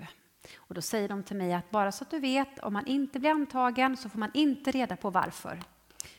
[0.57, 3.21] Och då säger de till mig att bara så att du vet, om man inte
[3.21, 5.63] blir antagen så får man inte reda på varför.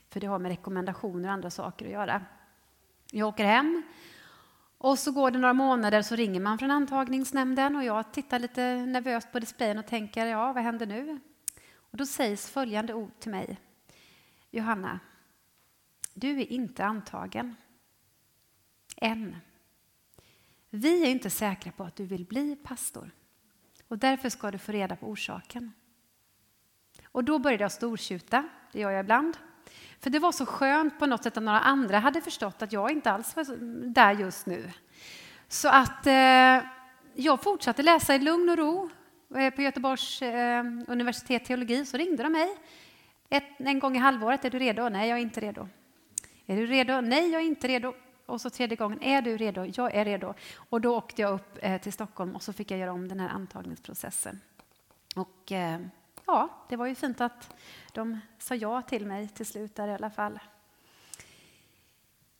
[0.10, 2.22] För det har med rekommendationer och andra saker att göra.
[3.12, 3.84] Jag åker hem
[4.78, 8.76] och så går det några månader så ringer man från antagningsnämnden och jag tittar lite
[8.76, 11.20] nervöst på displayen och tänker, ja, vad händer nu?
[11.76, 13.60] Och då sägs följande ord till mig.
[14.52, 15.00] Johanna,
[16.14, 17.56] du är inte antagen.
[18.98, 19.36] Än.
[20.70, 23.12] Vi är inte säkra på att du vill bli pastor
[23.88, 25.74] och därför ska du få reda på orsaken.
[27.04, 29.38] Och då började jag stortjuta, det gör jag ibland.
[30.00, 32.92] För det var så skönt på något sätt att några andra hade förstått att jag
[32.92, 33.46] inte alls var
[33.94, 34.72] där just nu.
[35.48, 36.60] Så att eh,
[37.14, 38.90] jag fortsatte läsa i lugn och ro
[39.36, 41.86] eh, på Göteborgs eh, universitet teologi.
[41.86, 42.58] Så ringde de mig
[43.30, 44.46] ett, en gång i halvåret.
[44.46, 44.90] Är du redo?
[44.90, 45.68] Nej, jag är inte redo.
[46.46, 47.02] Är du redo?
[47.02, 47.94] Nej, jag är inte redo.
[48.26, 49.66] Och så tredje gången, är du redo?
[49.76, 50.34] Jag är redo.
[50.56, 53.20] Och då åkte jag upp eh, till Stockholm och så fick jag göra om den
[53.20, 54.42] här antagningsprocessen.
[55.16, 55.80] Och eh,
[56.30, 57.56] ja, det var ju fint att
[57.94, 60.40] de sa ja till mig till slut där i alla fall.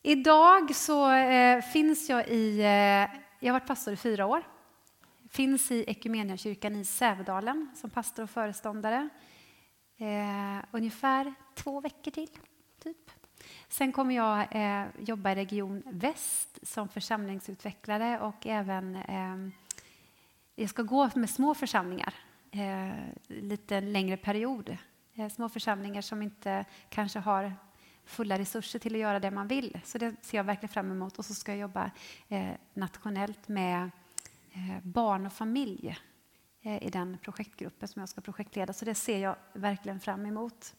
[0.02, 4.42] Idag så eh, finns jag i, eh, jag har varit pastor i fyra år.
[5.28, 9.08] Finns i Ekumeniakyrkan i Sävedalen som pastor och föreståndare.
[9.96, 12.30] Eh, ungefär två veckor till,
[12.82, 13.10] typ.
[13.68, 19.52] Sen kommer jag eh, jobba i Region Väst som församlingsutvecklare och även eh,
[20.54, 22.14] jag ska gå med små församlingar
[22.52, 22.92] Eh,
[23.26, 24.76] lite längre period.
[25.14, 27.54] Eh, små församlingar som inte kanske har
[28.04, 29.80] fulla resurser till att göra det man vill.
[29.84, 31.18] Så det ser jag verkligen fram emot.
[31.18, 31.90] Och så ska jag jobba
[32.28, 33.90] eh, nationellt med
[34.82, 35.98] barn och familj
[36.80, 38.72] i den projektgruppen som jag ska projektleda.
[38.72, 40.74] Så det ser jag verkligen fram emot.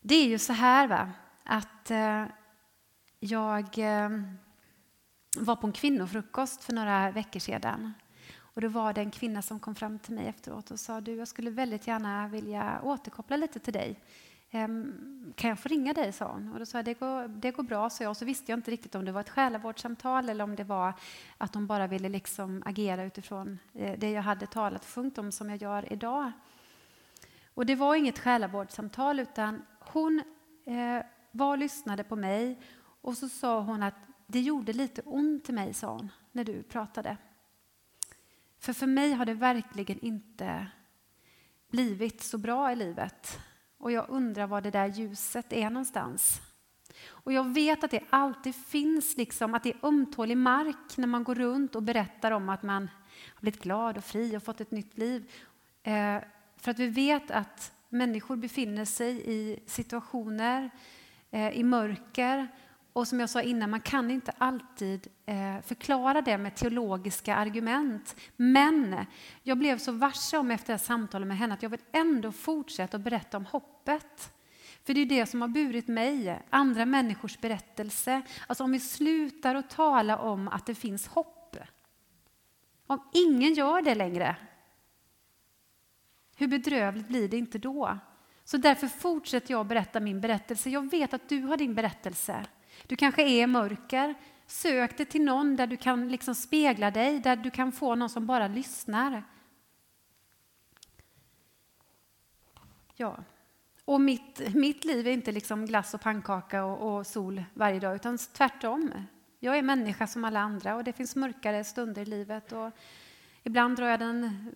[0.00, 1.10] Det är ju så här va,
[1.44, 1.90] att
[3.18, 3.78] jag
[5.38, 7.92] var på en kvinnofrukost för några veckor sedan.
[8.58, 11.14] Och då var det en kvinna som kom fram till mig efteråt och sa du,
[11.14, 14.00] jag skulle väldigt gärna vilja återkoppla lite till dig.
[14.50, 16.12] Ehm, kan jag få ringa dig?
[16.12, 16.52] sa hon.
[16.52, 18.10] Och då sa jag, det går, det går bra, så jag.
[18.10, 20.92] Och så visste jag inte riktigt om det var ett själavårdssamtal eller om det var
[21.38, 25.32] att hon bara ville liksom agera utifrån eh, det jag hade talat och sjungit om
[25.32, 26.32] som jag gör idag.
[27.54, 30.22] Och det var inget själavårdssamtal utan hon
[30.66, 32.60] eh, var och lyssnade på mig
[33.00, 33.94] och så sa hon att
[34.26, 37.16] det gjorde lite ont i mig, sa hon, när du pratade.
[38.58, 40.66] För för mig har det verkligen inte
[41.70, 43.38] blivit så bra i livet.
[43.78, 46.40] Och jag undrar var det där ljuset är någonstans.
[47.06, 51.24] Och jag vet att det alltid finns, liksom, att det är ömtålig mark när man
[51.24, 52.90] går runt och berättar om att man
[53.34, 55.30] har blivit glad och fri och fått ett nytt liv.
[55.82, 56.18] Eh,
[56.56, 60.70] för att vi vet att människor befinner sig i situationer,
[61.30, 62.48] eh, i mörker
[62.98, 68.16] och som jag sa innan, man kan inte alltid eh, förklara det med teologiska argument.
[68.36, 68.96] Men
[69.42, 72.32] jag blev så varse om efter det här samtalet med henne att jag vill ändå
[72.32, 74.32] fortsätta att berätta om hoppet.
[74.84, 78.22] För det är det som har burit mig, andra människors berättelse.
[78.46, 81.56] Alltså om vi slutar att tala om att det finns hopp.
[82.86, 84.36] Om ingen gör det längre,
[86.36, 87.98] hur bedrövligt blir det inte då?
[88.44, 90.70] Så därför fortsätter jag berätta min berättelse.
[90.70, 92.46] Jag vet att du har din berättelse.
[92.88, 94.14] Du kanske är i mörker.
[94.46, 98.10] Sök dig till någon där du kan liksom spegla dig, där du kan få någon
[98.10, 99.22] som bara lyssnar.
[102.94, 103.16] Ja.
[103.84, 107.96] Och mitt, mitt liv är inte liksom glass och pannkaka och, och sol varje dag,
[107.96, 108.92] utan tvärtom.
[109.38, 112.52] Jag är människa som alla andra och det finns mörkare stunder i livet.
[112.52, 112.70] Och
[113.42, 114.50] ibland drar jag den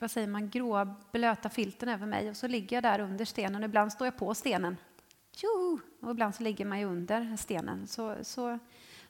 [0.00, 3.64] vad säger man, gråa blöta filten över mig och så ligger jag där under stenen.
[3.64, 4.76] Ibland står jag på stenen.
[5.40, 5.78] Tjoho!
[6.00, 7.86] Och ibland så ligger man under stenen.
[7.86, 8.58] Så, så,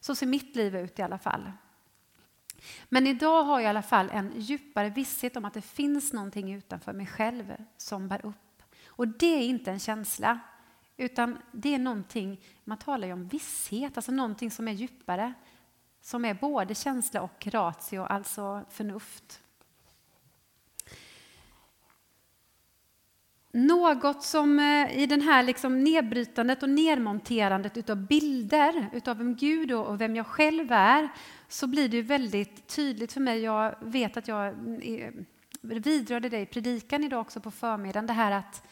[0.01, 1.53] så ser mitt liv ut i alla fall.
[2.89, 6.55] Men idag har jag i alla fall en djupare visshet om att det finns någonting
[6.55, 8.63] utanför mig själv som bär upp.
[8.87, 10.39] Och det är inte en känsla,
[10.97, 15.35] utan det är någonting, man talar ju om visshet, alltså någonting som är djupare,
[16.01, 19.41] som är både känsla och ratio, alltså förnuft.
[23.51, 29.73] Något som eh, i den här liksom nedbrytandet och nedmonterandet av bilder utav vem Gud
[29.73, 31.09] och vem jag själv är
[31.49, 33.41] så blir det väldigt tydligt för mig.
[33.41, 34.47] Jag vet att jag
[34.83, 35.13] eh,
[35.61, 38.07] vidrörde det i predikan idag också på förmiddagen.
[38.07, 38.69] Det här att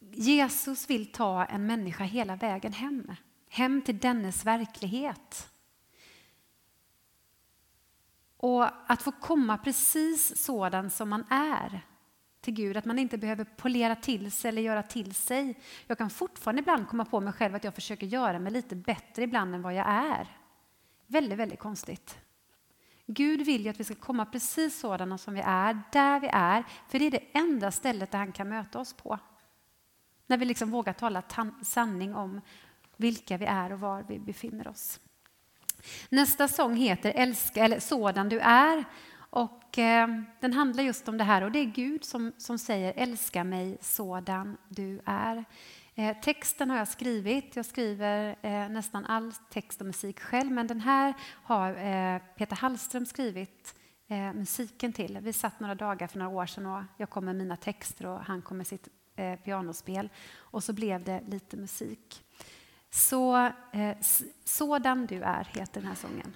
[0.00, 3.12] Jesus vill ta en människa hela vägen hem.
[3.48, 5.50] Hem till dennes verklighet.
[8.36, 11.82] Och att få komma precis sådan som man är
[12.44, 15.58] till Gud, att man inte behöver polera till sig eller göra till sig.
[15.86, 19.22] Jag kan fortfarande ibland komma på mig själv att jag försöker göra mig lite bättre
[19.22, 20.38] ibland än vad jag är.
[21.06, 22.18] Väldigt, väldigt konstigt.
[23.06, 26.64] Gud vill ju att vi ska komma precis sådana som vi är, där vi är,
[26.88, 29.18] för det är det enda stället där han kan möta oss på.
[30.26, 31.22] När vi liksom vågar tala
[31.62, 32.40] sanning om
[32.96, 35.00] vilka vi är och var vi befinner oss.
[36.08, 38.84] Nästa sång heter Älska, eller Sådan du är.
[39.34, 40.08] Och, eh,
[40.40, 43.78] den handlar just om det här och det är Gud som, som säger älska mig
[43.80, 45.44] sådan du är.
[45.94, 47.56] Eh, texten har jag skrivit.
[47.56, 52.56] Jag skriver eh, nästan all text och musik själv men den här har eh, Peter
[52.56, 53.74] Hallström skrivit
[54.08, 55.18] eh, musiken till.
[55.22, 58.20] Vi satt några dagar för några år sedan och jag kom med mina texter och
[58.20, 62.24] han kom med sitt eh, pianospel och så blev det lite musik.
[62.90, 63.36] Så,
[63.72, 63.96] eh,
[64.44, 66.34] Sådan du är heter den här sången.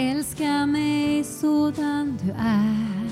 [0.00, 3.08] Älska mig sådan du är.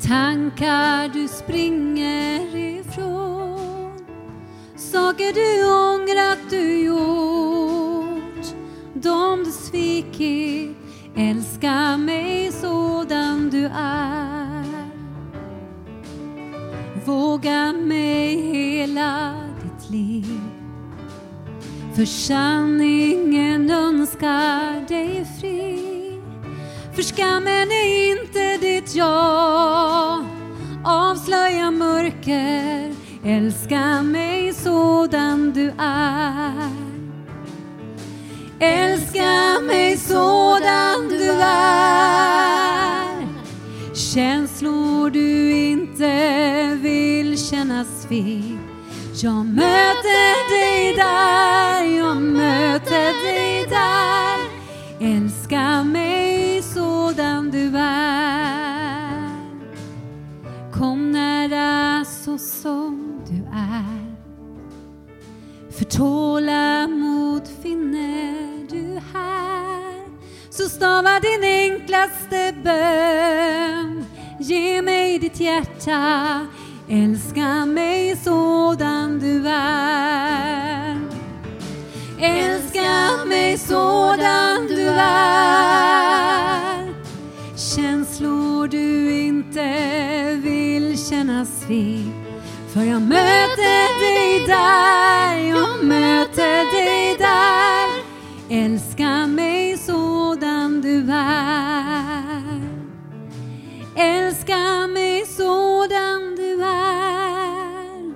[0.00, 3.25] Tankar du springer ifrån.
[4.96, 8.46] Saker du ångrat du gjort
[8.94, 10.76] De du svikit
[11.16, 14.64] Älska mig sådan du är
[17.04, 20.40] Våga mig hela ditt liv
[21.94, 25.78] för sanningen önskar dig fri.
[26.94, 30.24] För skammen är inte ditt ja.
[30.84, 32.94] Avslöja mörker,
[33.24, 36.70] älska mig sådan du är.
[38.60, 42.36] Älska mig sådan du är.
[43.94, 48.58] Känslor du inte vill kännas vid
[49.22, 54.38] jag möter dig där, jag möter dig där
[55.00, 59.30] Älska mig sådan du är
[60.72, 63.05] Kom nära så som
[65.96, 70.04] tålamod finner du här
[70.50, 74.04] Så stava din enklaste bön
[74.40, 76.46] Ge mig ditt hjärta
[76.88, 81.00] Älska mig sådan du är.
[82.20, 86.06] Älska mig sådan du är.
[87.56, 92.25] Känslor du inte vill kännas vid.
[92.76, 97.88] För jag möter dig där, jag möter dig där.
[98.50, 102.60] Älska mig sådan du är.
[103.96, 108.14] Älska mig sådan du är.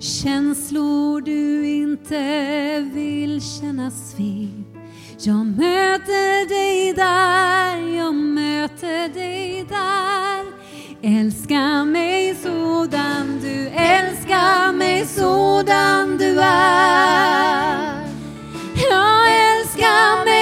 [0.00, 4.64] Känslor du inte vill kännas vid.
[5.18, 10.61] Jag möter dig där, jag möter dig där.
[11.04, 18.06] Älska mig sådan du älskar mig sådan du är.
[18.74, 20.41] Jag älskar mig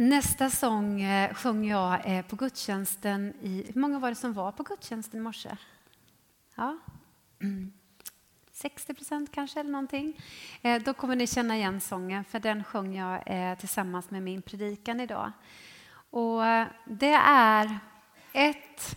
[0.00, 3.70] Nästa sång eh, sjöng jag eh, på gudstjänsten i...
[3.74, 5.56] Hur många var det som var på gudstjänsten i morse?
[6.54, 6.78] Ja.
[8.52, 10.20] 60 procent kanske, eller någonting.
[10.62, 15.00] Eh, då kommer ni känna igen sången, för den sjöng jag tillsammans med min predikan
[15.00, 15.32] idag.
[16.10, 16.40] Och
[16.84, 17.78] det är
[18.32, 18.96] ett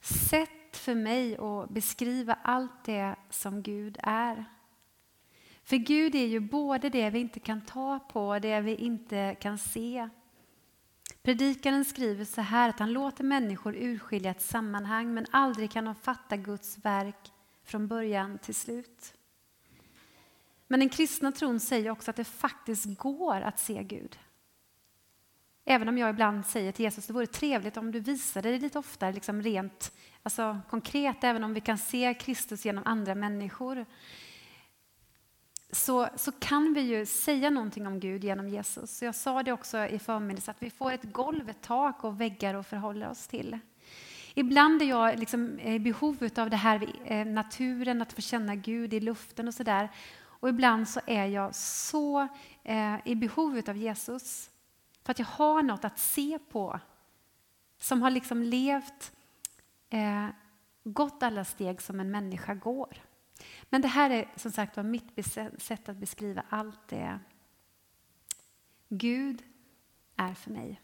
[0.00, 4.44] sätt för mig att beskriva allt det som Gud är.
[5.64, 9.58] För Gud är ju både det vi inte kan ta på, det vi inte kan
[9.58, 10.08] se.
[11.22, 15.94] Predikaren skriver så här att han låter människor urskilja ett sammanhang men aldrig kan de
[15.94, 17.32] fatta Guds verk
[17.64, 19.14] från början till slut.
[20.66, 24.18] Men den kristna tron säger också att det faktiskt går att se Gud.
[25.64, 28.78] Även om jag ibland säger till Jesus det vore trevligt om du visade det lite
[28.78, 29.92] oftare, liksom rent
[30.22, 33.86] alltså konkret, även om vi kan se Kristus genom andra människor
[35.72, 38.96] så, så kan vi ju säga någonting om Gud genom Jesus.
[38.98, 42.20] Så jag sa det också i förmiddags, att vi får ett golv, ett tak och
[42.20, 43.58] väggar att förhålla oss till.
[44.34, 48.94] Ibland är jag liksom i behov av det här eh, naturen, att få känna Gud
[48.94, 49.88] i luften och sådär.
[50.22, 52.28] Och ibland så är jag så
[52.62, 54.50] eh, i behov av Jesus.
[55.04, 56.80] För att jag har något att se på.
[57.78, 59.12] Som har liksom levt,
[59.90, 60.26] eh,
[60.84, 62.96] gått alla steg som en människa går.
[63.70, 65.26] Men det här är som sagt var mitt
[65.58, 67.18] sätt att beskriva allt det
[68.88, 69.42] Gud
[70.16, 70.80] är för mig.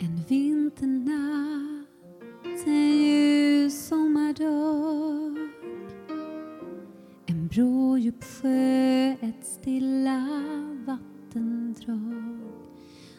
[0.00, 1.27] En vinternatt,
[8.08, 10.26] Djup sjö, ett stilla
[10.86, 12.40] vattendrag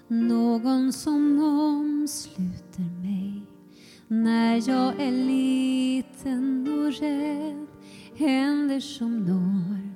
[0.07, 3.41] Någon som omsluter mig
[4.07, 7.67] när jag är liten och rädd.
[8.15, 9.93] Händer som når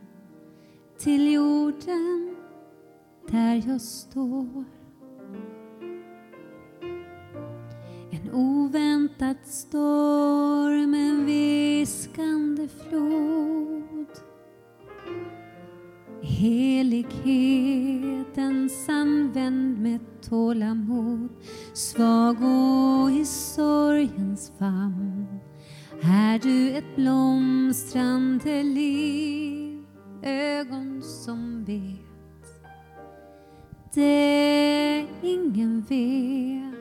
[0.97, 2.35] till jorden
[3.27, 4.65] där jag står.
[8.11, 14.32] En oväntad storm, en viskande flod.
[16.39, 17.83] Heligheten
[19.33, 21.29] använd med tålamod
[21.73, 25.39] Svag och i sorgens famn.
[26.03, 29.83] Är du ett blomstrande liv
[30.23, 31.99] Ögon som vet?
[33.93, 36.73] Det ingen vet.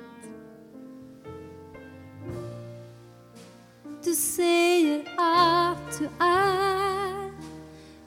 [4.05, 7.22] Du säger att du är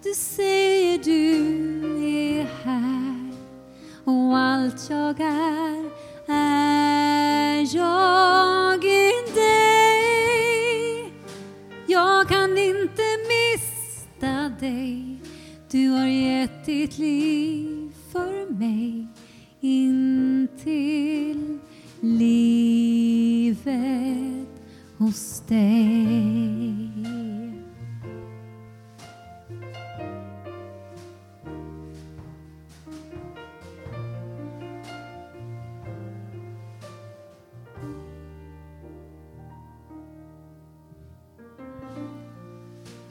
[0.05, 1.35] du säger du
[2.07, 3.31] är här.
[4.03, 5.89] Och allt jag är
[6.27, 11.13] är jag i dig.
[11.87, 15.21] Jag kan inte mista dig.
[15.71, 19.07] Du har gett ditt liv för mig
[19.61, 21.59] in till
[22.01, 22.87] livet
[24.97, 26.84] hos dig.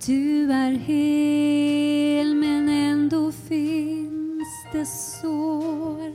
[0.07, 6.13] Du är hel men ändå finns det sår.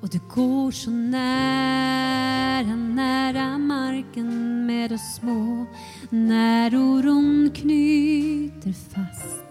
[0.00, 5.66] Och du går så nära, nära marken med de små.
[6.10, 9.44] När oron knyter fast.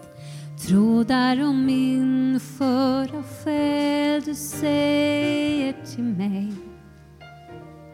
[0.68, 6.52] Trådar om min sköra själ Du säger till mig.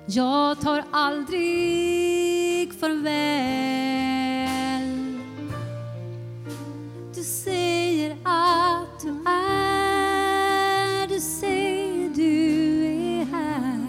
[0.06, 4.20] Jag tar aldrig farväl
[7.50, 13.80] säger att du är, du säger du är här.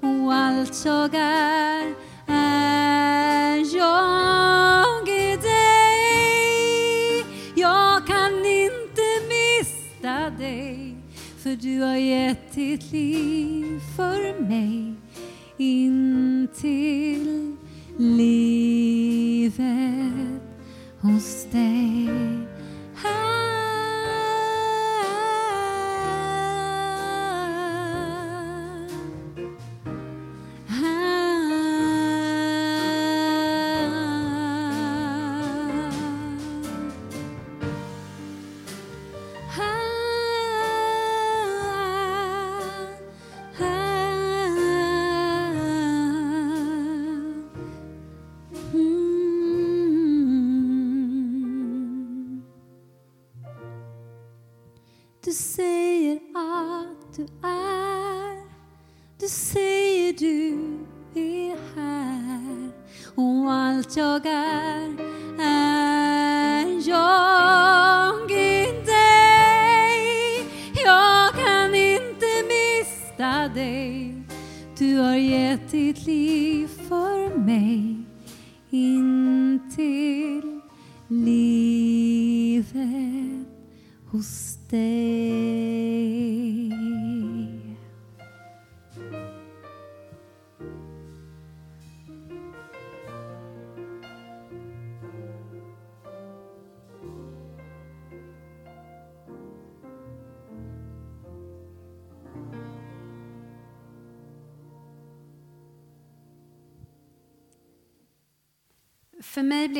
[0.00, 1.94] Och allt jag är,
[2.26, 7.24] är jag i dig.
[7.54, 10.96] Jag kan inte mista dig,
[11.42, 14.94] för du har gett ditt liv för mig.
[15.58, 16.48] In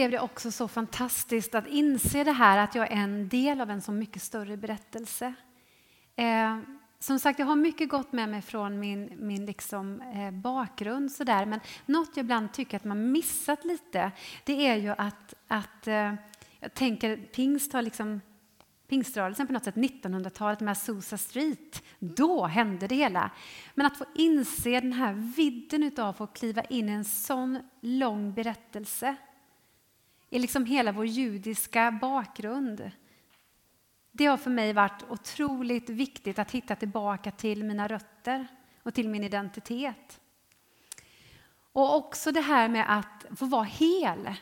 [0.08, 3.70] blev det också så fantastiskt att inse det här att jag är en del av
[3.70, 5.34] en så mycket större berättelse.
[6.16, 6.58] Eh,
[6.98, 11.12] som sagt, jag har mycket gott med mig från min, min liksom, eh, bakgrund.
[11.12, 11.46] Så där.
[11.46, 14.12] Men något jag ibland tycker att man missat lite,
[14.44, 16.14] det är ju att, att eh,
[16.60, 18.20] jag tänker pingst har liksom
[18.88, 21.82] pingströrelsen på något sätt 1900-talet med Azusa Street.
[21.98, 23.30] Då hände det hela.
[23.74, 28.34] Men att få inse den här vidden av att kliva in i en sån lång
[28.34, 29.16] berättelse
[30.36, 32.90] i liksom hela vår judiska bakgrund.
[34.12, 38.46] Det har för mig varit otroligt viktigt att hitta tillbaka till mina rötter
[38.82, 40.20] och till min identitet.
[41.72, 44.34] Och också det här med att få vara hel.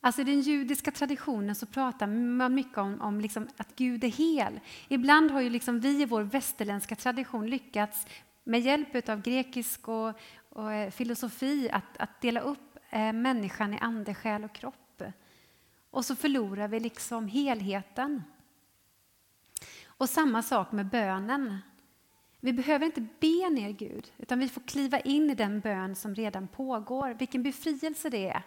[0.00, 4.08] Alltså I den judiska traditionen så pratar man mycket om, om liksom att Gud är
[4.08, 4.60] hel.
[4.88, 8.06] Ibland har ju liksom vi i vår västerländska tradition lyckats
[8.44, 10.12] med hjälp av grekisk och,
[10.48, 14.74] och eh, filosofi att, att, dela upp eh, människan i ande, själ och kropp.
[15.92, 18.22] Och så förlorar vi liksom helheten.
[19.86, 21.58] Och samma sak med bönen.
[22.40, 26.14] Vi behöver inte be ner Gud, utan vi får kliva in i den bön som
[26.14, 27.14] redan pågår.
[27.18, 28.42] Vilken befrielse det är!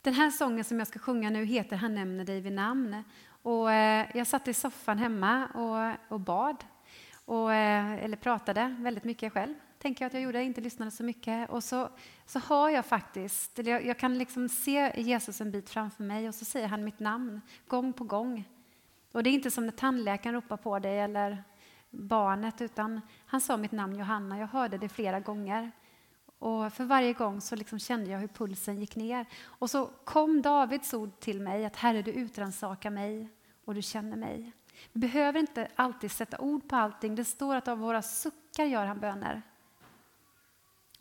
[0.00, 3.04] Den här sången som jag ska sjunga nu heter Han nämner dig vid namn.
[3.42, 6.64] Och eh, jag satt i soffan hemma och, och bad,
[7.24, 9.54] och, eh, eller pratade väldigt mycket själv.
[9.82, 11.50] Tänker jag att jag gjorde, inte lyssnade så mycket.
[11.50, 11.88] Och så,
[12.26, 16.34] så har jag faktiskt, jag, jag kan liksom se Jesus en bit framför mig och
[16.34, 18.48] så säger han mitt namn gång på gång.
[19.12, 21.44] Och det är inte som när tandläkaren ropar på dig eller
[21.90, 24.38] barnet, utan han sa mitt namn Johanna.
[24.38, 25.70] Jag hörde det flera gånger.
[26.38, 29.26] Och för varje gång så liksom kände jag hur pulsen gick ner.
[29.44, 33.28] Och så kom Davids ord till mig att Herre, du utransakar mig
[33.64, 34.52] och du känner mig.
[34.92, 37.14] Vi behöver inte alltid sätta ord på allting.
[37.14, 39.42] Det står att av våra suckar gör han böner.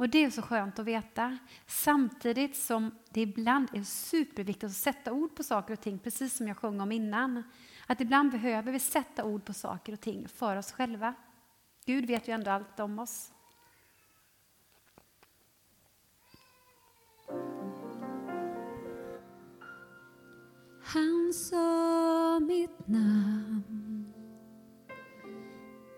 [0.01, 1.37] Och det är så skönt att veta.
[1.67, 6.47] Samtidigt som det ibland är superviktigt att sätta ord på saker och ting, precis som
[6.47, 7.43] jag sjöng om innan.
[7.87, 11.13] Att ibland behöver vi sätta ord på saker och ting för oss själva.
[11.85, 13.31] Gud vet ju ändå allt om oss.
[20.83, 24.13] Han sa mitt namn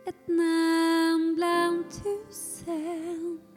[0.06, 3.53] Ett namn bland tusen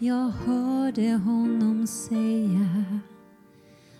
[0.00, 3.00] jag hörde honom säga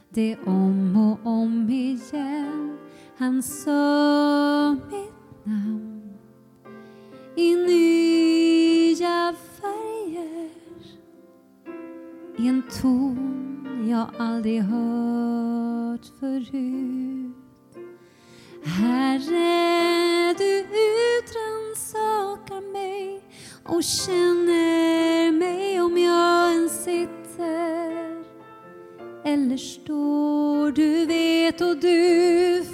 [0.09, 2.79] det om och om igen.
[3.19, 6.19] Han sa mitt namn
[7.37, 10.51] i nya färger.
[12.39, 17.37] I en ton jag aldrig hört förut.
[18.65, 20.61] Herre, du
[21.19, 23.18] utransakar mig
[23.69, 28.25] och känner mig om jag än sitter
[29.25, 30.73] eller står.
[30.73, 32.65] Du vet och du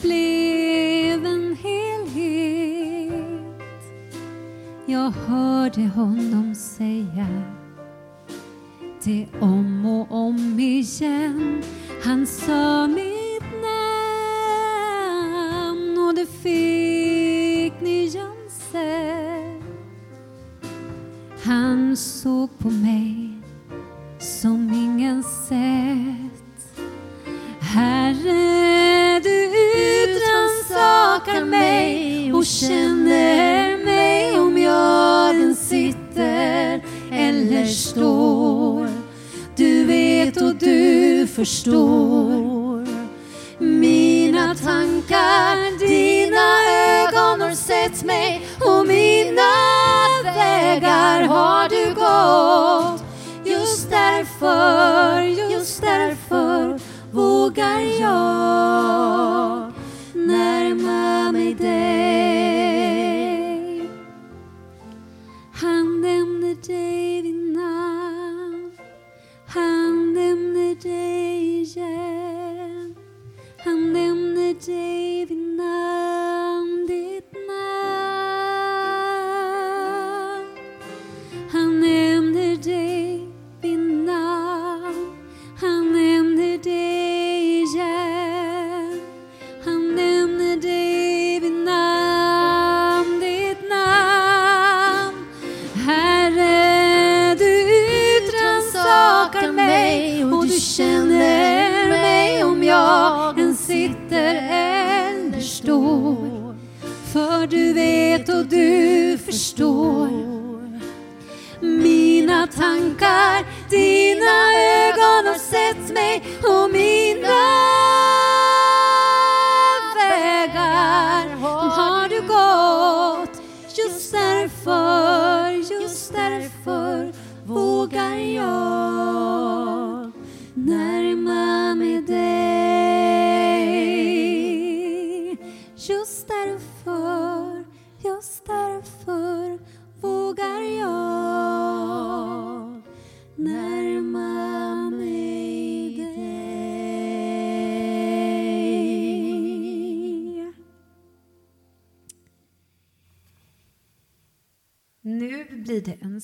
[0.00, 3.12] blev en helhet.
[4.86, 7.26] Jag hörde honom säga
[9.04, 11.62] det om och om igen.
[12.04, 13.05] Han sa mig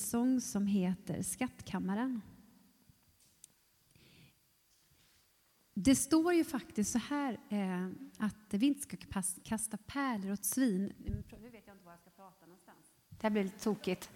[0.03, 2.21] sång som heter Skattkammaren.
[5.73, 7.87] Det står ju faktiskt så här eh,
[8.17, 8.97] att vi inte ska
[9.43, 10.93] kasta pärlor åt svin.
[10.97, 12.77] Nu vet jag inte var jag ska prata någonstans.
[13.09, 14.09] Det här blir lite tokigt.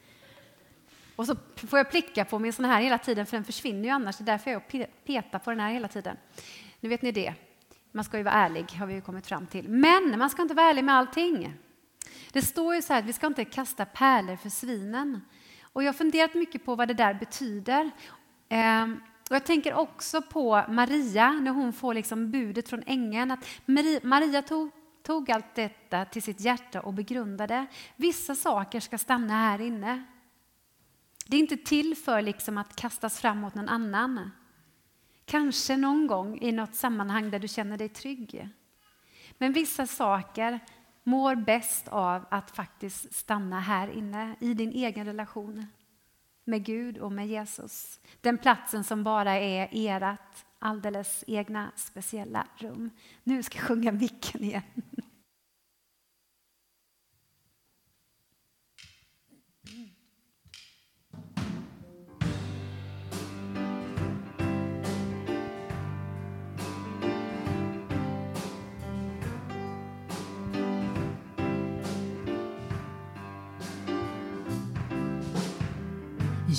[1.16, 3.90] Och så får jag plicka på min sån här hela tiden för den försvinner ju
[3.90, 4.18] annars.
[4.18, 6.18] Det är därför jag petar på den här hela tiden.
[6.80, 7.34] Nu vet ni det.
[7.92, 9.70] Man ska ju vara ärlig har vi ju kommit fram till.
[9.70, 11.54] Men man ska inte vara ärlig med allting.
[12.32, 15.22] Det står ju så här att vi ska inte kasta pärlor för svinen.
[15.78, 17.92] Och jag har funderat mycket på vad det där betyder.
[18.50, 19.00] Ehm,
[19.30, 23.32] och jag tänker också på Maria när hon får liksom budet från ängeln.
[23.32, 24.72] Att Maria, Maria tog,
[25.04, 27.66] tog allt detta till sitt hjärta och begrundade.
[27.96, 30.04] Vissa saker ska stanna här inne.
[31.26, 34.32] Det är inte till för liksom att kastas fram mot någon annan.
[35.26, 38.50] Kanske någon gång i något sammanhang där du känner dig trygg.
[39.38, 40.60] Men vissa saker
[41.08, 45.66] mår bäst av att faktiskt stanna här inne i din egen relation
[46.44, 48.00] med Gud och med Jesus.
[48.22, 52.90] Den platsen som bara är ert alldeles egna speciella rum.
[53.24, 54.62] Nu ska jag sjunga micken igen.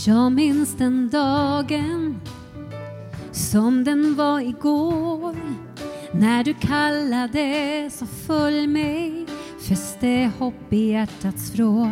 [0.06, 2.20] Jag minns den dagen
[3.32, 5.36] som den var igår.
[6.12, 9.26] När du kallade så följ mig
[9.68, 11.90] fäste hopp i hjärtats vrå.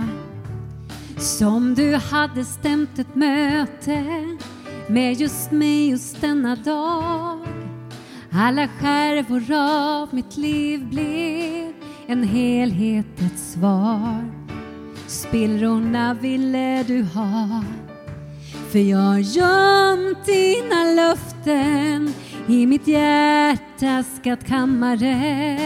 [1.19, 4.05] Som du hade stämt ett möte
[4.89, 7.39] med just mig just denna dag.
[8.33, 11.73] Alla skärvor av mitt liv blev
[12.07, 14.25] en helhet, ett svar.
[15.07, 17.63] Spillrorna ville du ha.
[18.77, 22.15] För jag har gömt dina löften
[22.47, 25.59] i mitt hjärtas skattkammare.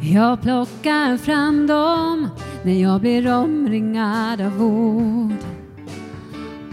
[0.00, 2.28] Jag plockar fram dem
[2.62, 5.32] när jag blir omringad av ord.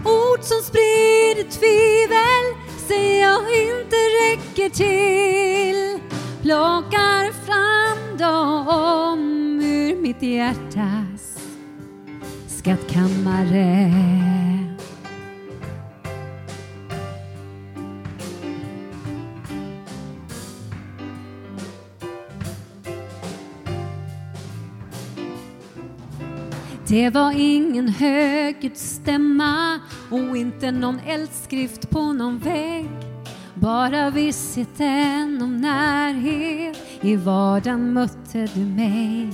[0.04, 2.44] Ord som sprider tvivel
[2.88, 6.00] säger jag inte räcker till.
[6.42, 9.20] Plockar fram dem
[9.60, 11.38] ur mitt hjärtas
[12.48, 14.45] skattkammare.
[26.88, 29.80] Det var ingen högljuddsstämma
[30.10, 32.90] och inte någon eldskrift på någon vägg.
[33.54, 39.28] Bara vissheten om närhet, i vardagen mötte du mig.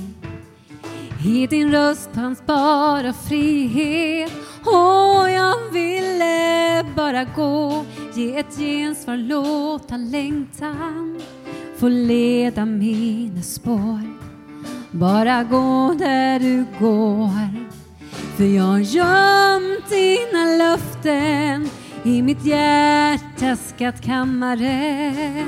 [1.27, 4.33] I din röst fanns bara frihet
[4.65, 7.85] och jag ville bara gå,
[8.15, 11.21] ge ett gensvar, låta längtan
[11.79, 14.32] få leda mina spår.
[14.95, 17.31] Bara gå där du går.
[18.37, 21.71] För jag har gömt dina löften
[22.03, 25.47] i mitt hjärtas skattkammare.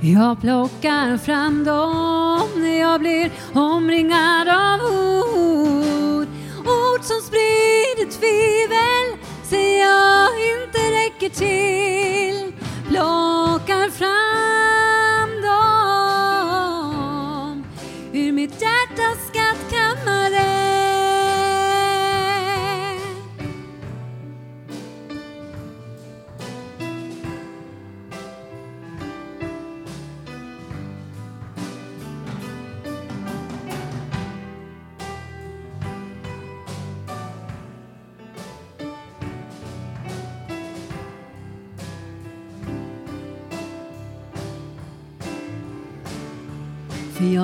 [0.00, 6.28] Jag plockar fram dem när jag blir omringad av ord.
[6.58, 12.52] Ord som sprider tvivel, säger jag inte räcker till.
[12.88, 14.97] Plockar fram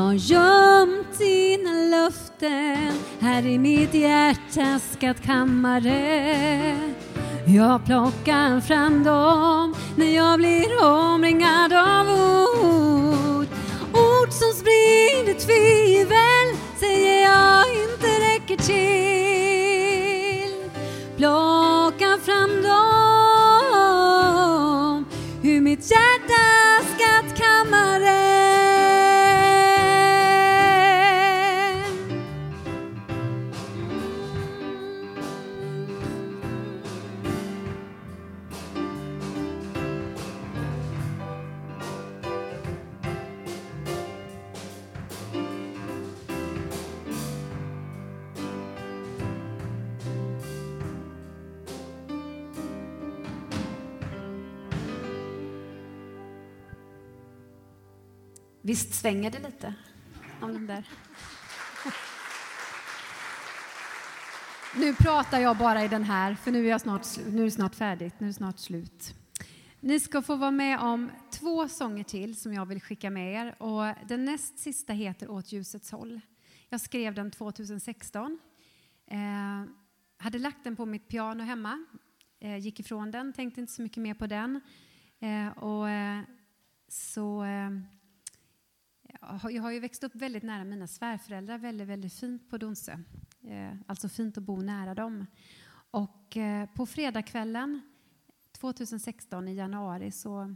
[0.04, 6.76] har gömt dina löften här i mitt hjärtas skattkammare.
[7.46, 13.46] Jag plockar fram dem när jag blir omringad av ord.
[13.92, 19.74] Ord som sprider tvivel säger jag inte räcker till.
[21.16, 23.44] Plocka fram dem
[25.42, 26.23] ur mitt hjärta
[58.66, 59.74] Visst svänger det lite
[60.40, 60.88] om den där.
[64.76, 67.50] Nu pratar jag bara i den här, för nu är, jag snart, nu är det
[67.50, 68.14] snart färdigt.
[68.18, 69.14] Nu är det snart slut.
[69.80, 73.62] Ni ska få vara med om två sånger till som jag vill skicka med er.
[73.62, 76.20] Och den näst sista heter Åt ljusets håll.
[76.68, 78.38] Jag skrev den 2016.
[79.06, 79.18] Eh,
[80.16, 81.84] hade lagt den på mitt piano hemma.
[82.40, 84.60] Eh, gick ifrån den, tänkte inte så mycket mer på den.
[85.20, 86.20] Eh, och eh,
[86.88, 87.44] så...
[87.44, 87.70] Eh,
[89.28, 92.92] jag har- ju växt upp väldigt nära mina svärföräldrar, väldigt, väldigt fint på Donsö.
[93.42, 95.26] Eh, alltså fint att bo nära dem.
[95.90, 97.80] Och eh, på fredagskvällen
[98.52, 100.54] 2016 i januari så,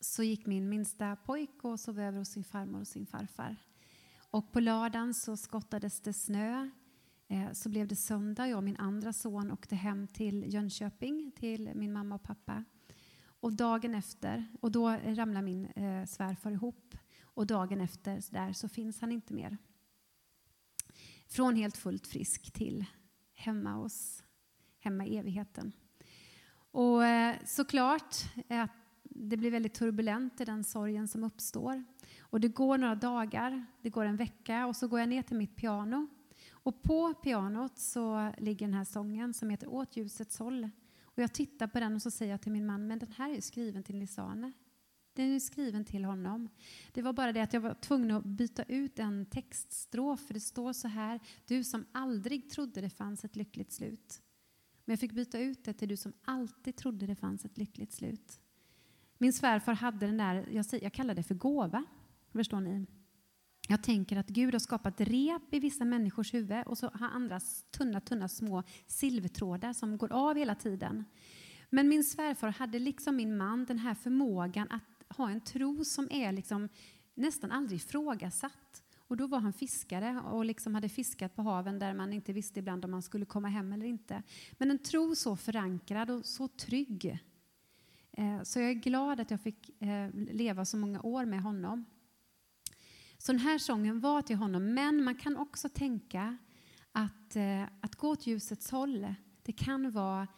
[0.00, 3.56] så gick min minsta pojk och sov över hos sin farmor och sin farfar.
[4.30, 6.70] Och på lördagen så skottades det snö.
[7.28, 8.48] Eh, så blev det söndag.
[8.48, 12.64] Jag och min andra son åkte hem till Jönköping till min mamma och pappa.
[13.40, 15.68] Och dagen efter, och då ramlade min
[16.06, 16.96] svärfar ihop.
[17.36, 19.58] Och dagen efter så där så finns han inte mer.
[21.28, 22.84] Från helt fullt frisk till
[23.34, 24.22] hemma hos,
[24.78, 25.72] hemma i evigheten.
[26.70, 28.16] Och eh, såklart
[28.48, 28.70] eh, att
[29.02, 31.84] det blir väldigt turbulent i den sorgen som uppstår.
[32.20, 35.36] Och det går några dagar, det går en vecka och så går jag ner till
[35.36, 36.06] mitt piano.
[36.50, 40.70] Och på pianot så ligger den här sången som heter Åt ljusets håll.
[41.02, 43.30] Och jag tittar på den och så säger jag till min man, men den här
[43.30, 44.52] är ju skriven till Lisane.
[45.16, 46.48] Den är skriven till honom.
[46.92, 50.40] Det var bara det att jag var tvungen att byta ut en textstrof, för det
[50.40, 54.22] står så här, du som aldrig trodde det fanns ett lyckligt slut.
[54.84, 57.92] Men jag fick byta ut det till du som alltid trodde det fanns ett lyckligt
[57.92, 58.40] slut.
[59.18, 61.84] Min svärfar hade den där, jag, säger, jag kallar det för gåva,
[62.32, 62.86] förstår ni?
[63.68, 67.40] Jag tänker att Gud har skapat rep i vissa människors huvud och så har andra
[67.70, 71.04] tunna, tunna små silvertrådar som går av hela tiden.
[71.70, 76.08] Men min svärfar hade liksom min man den här förmågan att ha en tro som
[76.10, 76.68] är liksom
[77.14, 78.82] nästan aldrig ifrågasatt.
[79.08, 82.60] Och då var han fiskare och liksom hade fiskat på haven där man inte visste
[82.60, 84.22] ibland om man skulle komma hem eller inte.
[84.52, 87.18] Men en tro så förankrad och så trygg.
[88.12, 91.84] Eh, så jag är glad att jag fick eh, leva så många år med honom.
[93.18, 96.36] Så den här sången var till honom, men man kan också tänka
[96.92, 100.28] att, eh, att gå åt ljusets håll, det kan vara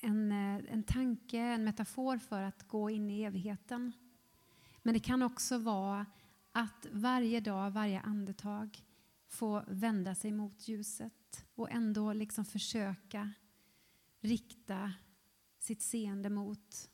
[0.00, 3.92] en, eh, en tanke, en metafor för att gå in i evigheten.
[4.82, 6.06] Men det kan också vara
[6.52, 8.78] att varje dag, varje andetag
[9.28, 13.32] få vända sig mot ljuset och ändå liksom försöka
[14.20, 14.92] rikta
[15.58, 16.90] sitt seende mot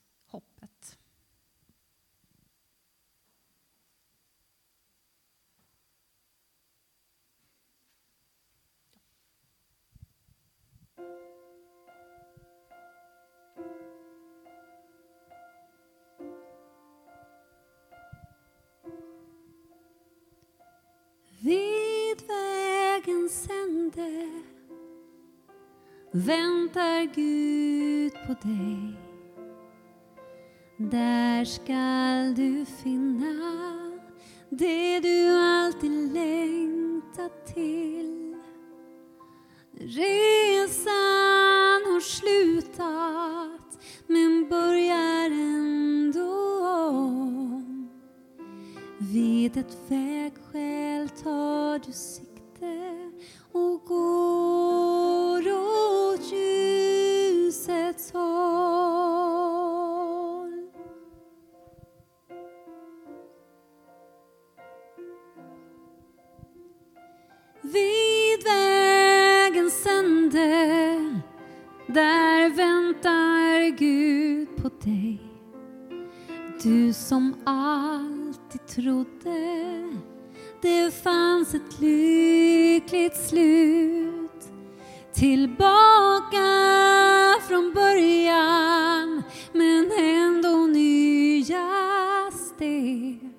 [26.13, 28.97] väntar Gud på dig.
[30.77, 33.63] Där skall du finna
[34.49, 38.37] det du alltid längtat till.
[39.79, 40.73] Resan
[41.87, 47.89] har slutat men börjar ändå om.
[48.99, 52.22] Vid ett vägskäl tar du sig
[74.85, 75.19] dig.
[76.63, 79.73] Du som alltid trodde
[80.63, 84.53] det fanns ett lyckligt slut.
[85.13, 86.49] Tillbaka
[87.49, 89.23] från början
[89.53, 91.69] men ändå nya
[92.31, 93.31] steg.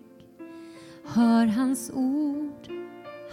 [1.05, 2.67] Hör hans ord,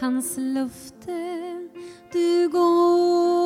[0.01, 1.69] hans löfte
[2.13, 3.40] Du går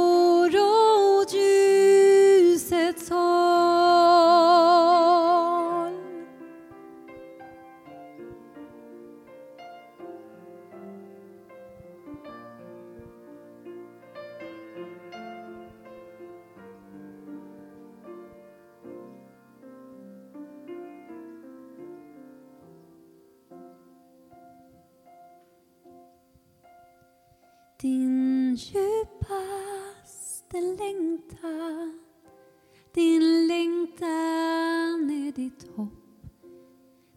[35.35, 35.93] ditt hopp.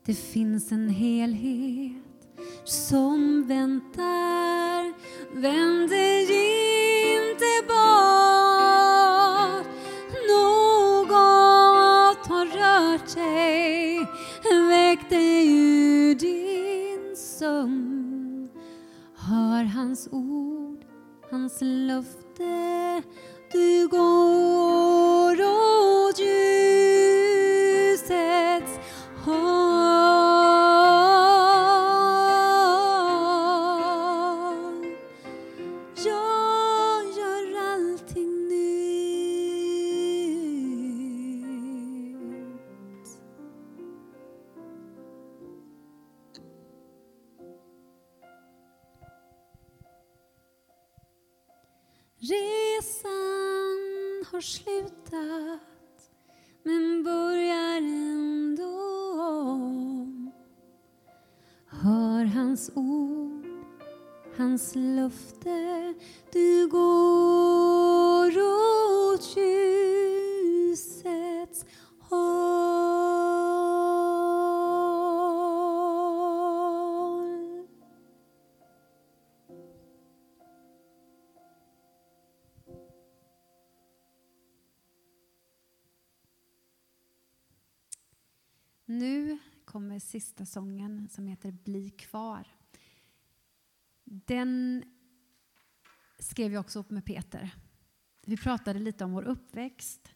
[0.05, 2.27] Det finns en helhet
[2.63, 4.93] som väntar.
[5.41, 6.21] Vänd dig
[7.15, 7.77] inte bort.
[10.29, 14.07] Något har rört dig
[14.69, 18.49] Väck dig ur din sömn.
[19.15, 20.85] Hör hans ord,
[21.31, 22.76] hans löfte.
[90.37, 92.47] Sista sången som heter Bli kvar.
[94.03, 94.83] Den
[96.19, 97.55] skrev jag också upp med Peter.
[98.25, 100.13] Vi pratade lite om vår uppväxt.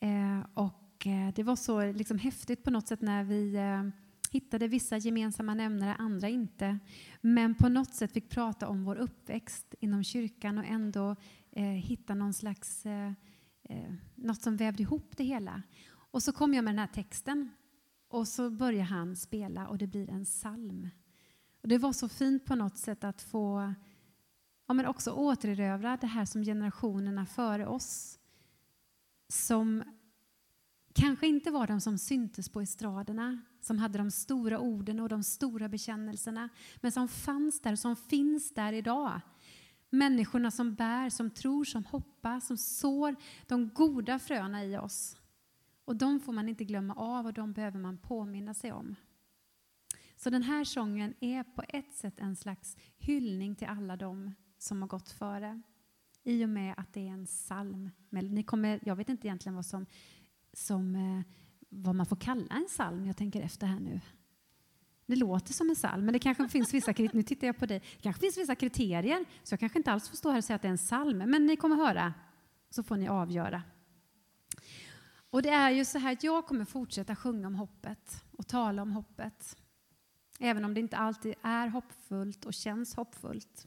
[0.00, 3.82] Eh, och eh, det var så liksom häftigt på något sätt när vi eh,
[4.30, 6.78] hittade vissa gemensamma nämnare, andra inte.
[7.20, 11.16] Men på något sätt fick prata om vår uppväxt inom kyrkan och ändå
[11.52, 13.12] eh, hitta någon slags, eh,
[13.62, 15.62] eh, något som vävde ihop det hela.
[16.12, 17.50] Och så kom jag med den här texten
[18.10, 20.88] och så börjar han spela och det blir en psalm.
[21.62, 23.74] Och det var så fint på något sätt att få
[24.66, 28.18] ja, men också återerövra det här som generationerna före oss
[29.28, 29.82] som
[30.92, 35.22] kanske inte var de som syntes på estraderna, som hade de stora orden och de
[35.22, 39.20] stora bekännelserna, men som fanns där, och som finns där idag.
[39.90, 45.16] Människorna som bär, som tror, som hoppas, som sår de goda fröna i oss.
[45.90, 48.96] Och de får man inte glömma av och de behöver man påminna sig om.
[50.16, 54.82] Så den här sången är på ett sätt en slags hyllning till alla dem som
[54.82, 55.62] har gått före.
[56.24, 57.90] I och med att det är en psalm.
[58.10, 59.86] Ni kommer, jag vet inte egentligen vad, som,
[60.52, 61.22] som, eh,
[61.68, 63.06] vad man får kalla en psalm.
[63.06, 64.00] Jag tänker efter här nu.
[65.06, 67.78] Det låter som en psalm, men det kanske finns vissa, nu tittar jag på dig,
[67.78, 70.54] det kanske finns vissa kriterier, så jag kanske inte alls får stå här och säga
[70.56, 72.14] att det är en psalm, men ni kommer höra,
[72.70, 73.62] så får ni avgöra.
[75.30, 78.82] Och det är ju så här att jag kommer fortsätta sjunga om hoppet och tala
[78.82, 79.56] om hoppet.
[80.38, 83.66] Även om det inte alltid är hoppfullt och känns hoppfullt.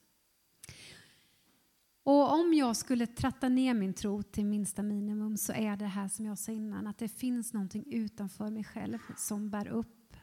[2.03, 6.07] Och om jag skulle tratta ner min tro till minsta minimum så är det här
[6.07, 10.17] som jag sa innan, att det finns någonting utanför mig själv som bär upp.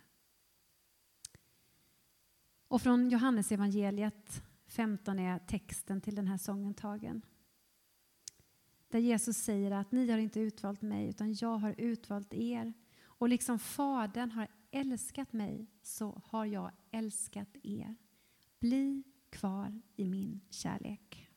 [2.68, 7.22] Och från Johannes evangeliet 15 är texten till den här sången tagen.
[8.90, 12.72] Där Jesus säger att ni har inte utvalt mig utan jag har utvalt er.
[13.02, 17.96] Och liksom Fadern har älskat mig så har jag älskat er.
[18.60, 21.30] Bli kvar i min kärlek.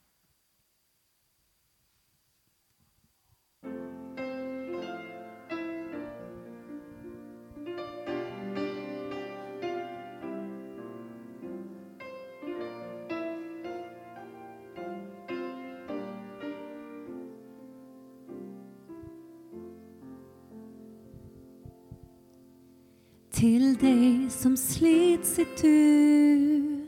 [23.44, 26.88] Till dig som slits i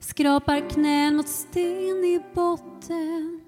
[0.00, 3.40] skrapar knän mot sten i botten.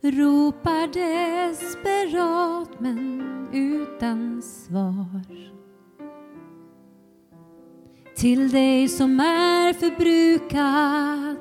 [0.00, 5.52] Ropar desperat men utan svar.
[8.16, 11.36] Till dig som är förbrukad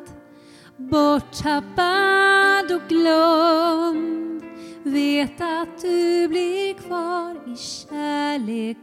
[0.78, 4.44] borttappad och glömd.
[4.84, 8.78] Vet att du blir kvar i kärlek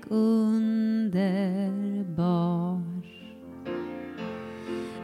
[1.02, 2.82] underbar.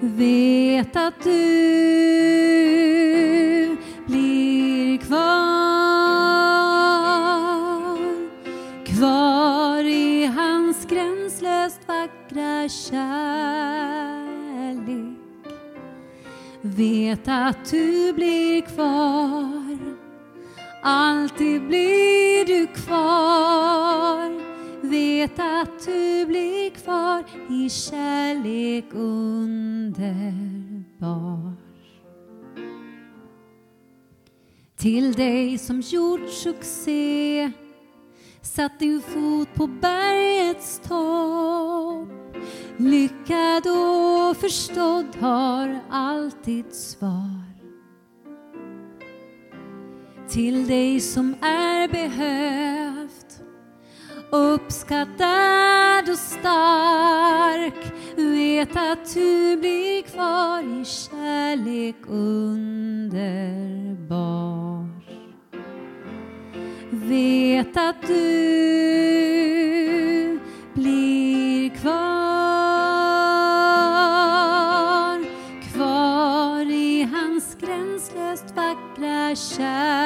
[0.01, 1.31] Vet att du
[4.07, 5.19] blir kvar.
[8.85, 12.99] Kvar i hans gränslöst vackra kärlek.
[16.61, 19.79] Vet att du blir kvar
[20.83, 23.98] Alltid blir du kvar
[25.19, 30.19] Vet att du blir kvar i kärlek underbar.
[34.77, 37.53] Till dig som gjort succé
[38.43, 42.09] satt din fot på bergets topp.
[42.77, 47.43] Lyckad och förstådd har alltid svar.
[50.29, 53.08] Till dig som är behövd
[54.31, 57.93] uppskattad och stark.
[58.17, 62.89] Vet att du blir kvar i kärlek underbar.
[66.91, 68.19] Vet att du
[70.75, 71.99] blir kvar.
[75.73, 79.99] Kvar i hans gränslöst vackra kärlek.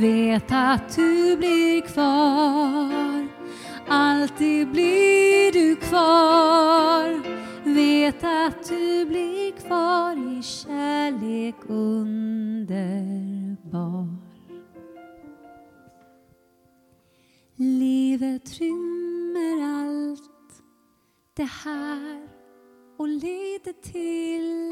[0.00, 3.28] Vet att du blir kvar.
[3.88, 7.22] Alltid blir du kvar.
[7.64, 12.66] Vet att du blir kvar i kärlek underbar.
[17.56, 20.62] Livet rymmer allt
[21.36, 22.28] det här
[22.96, 24.70] och lite till.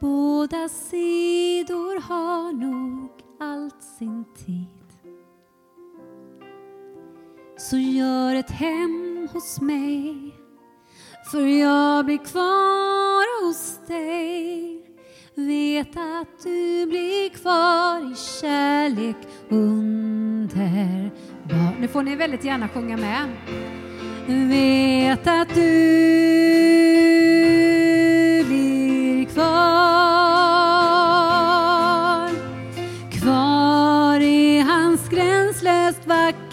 [0.00, 4.68] Båda sidor har nog allt sin tid.
[7.56, 10.34] Så gör ett hem hos mig,
[11.30, 14.80] för jag blir kvar hos dig.
[15.34, 19.16] Vet att du blir kvar i kärlek
[19.48, 21.10] underbar.
[21.80, 23.28] Nu får ni väldigt gärna sjunga med.
[24.48, 26.83] Vet att du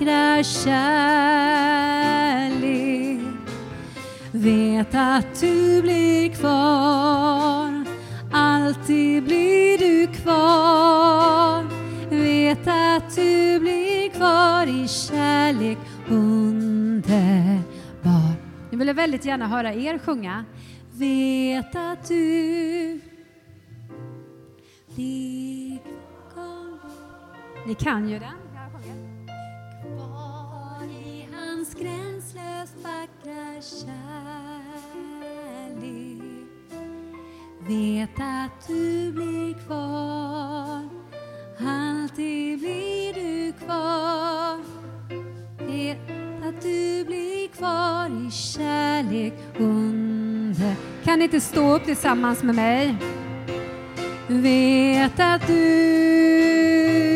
[0.02, 0.82] vackra kärlek
[4.32, 7.86] Vet att du blir kvar
[8.32, 11.64] Alltid blir du kvar
[12.10, 15.78] Vet Vet att du blir kvar i kärlek
[16.10, 17.14] underbar.
[18.72, 20.46] Nu vill jag väldigt gärna höra er sjunga.
[20.92, 23.02] Vet att du
[24.96, 25.78] blir
[26.34, 26.80] kvar.
[27.68, 28.41] Ni kan ju den.
[33.62, 35.22] Kärlek.
[37.68, 40.90] Vet att du blir kvar.
[41.60, 44.60] Alltid blir du kvar.
[45.68, 45.98] Vet
[46.48, 49.34] att du blir kvar i kärlek.
[49.58, 52.96] Under Kan ni inte stå upp tillsammans med mig?
[54.28, 57.11] Vet att du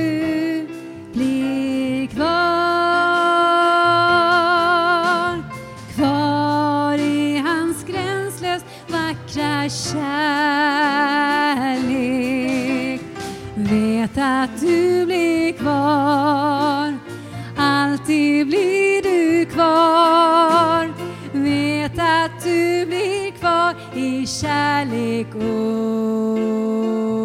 [23.96, 27.25] i kärlek och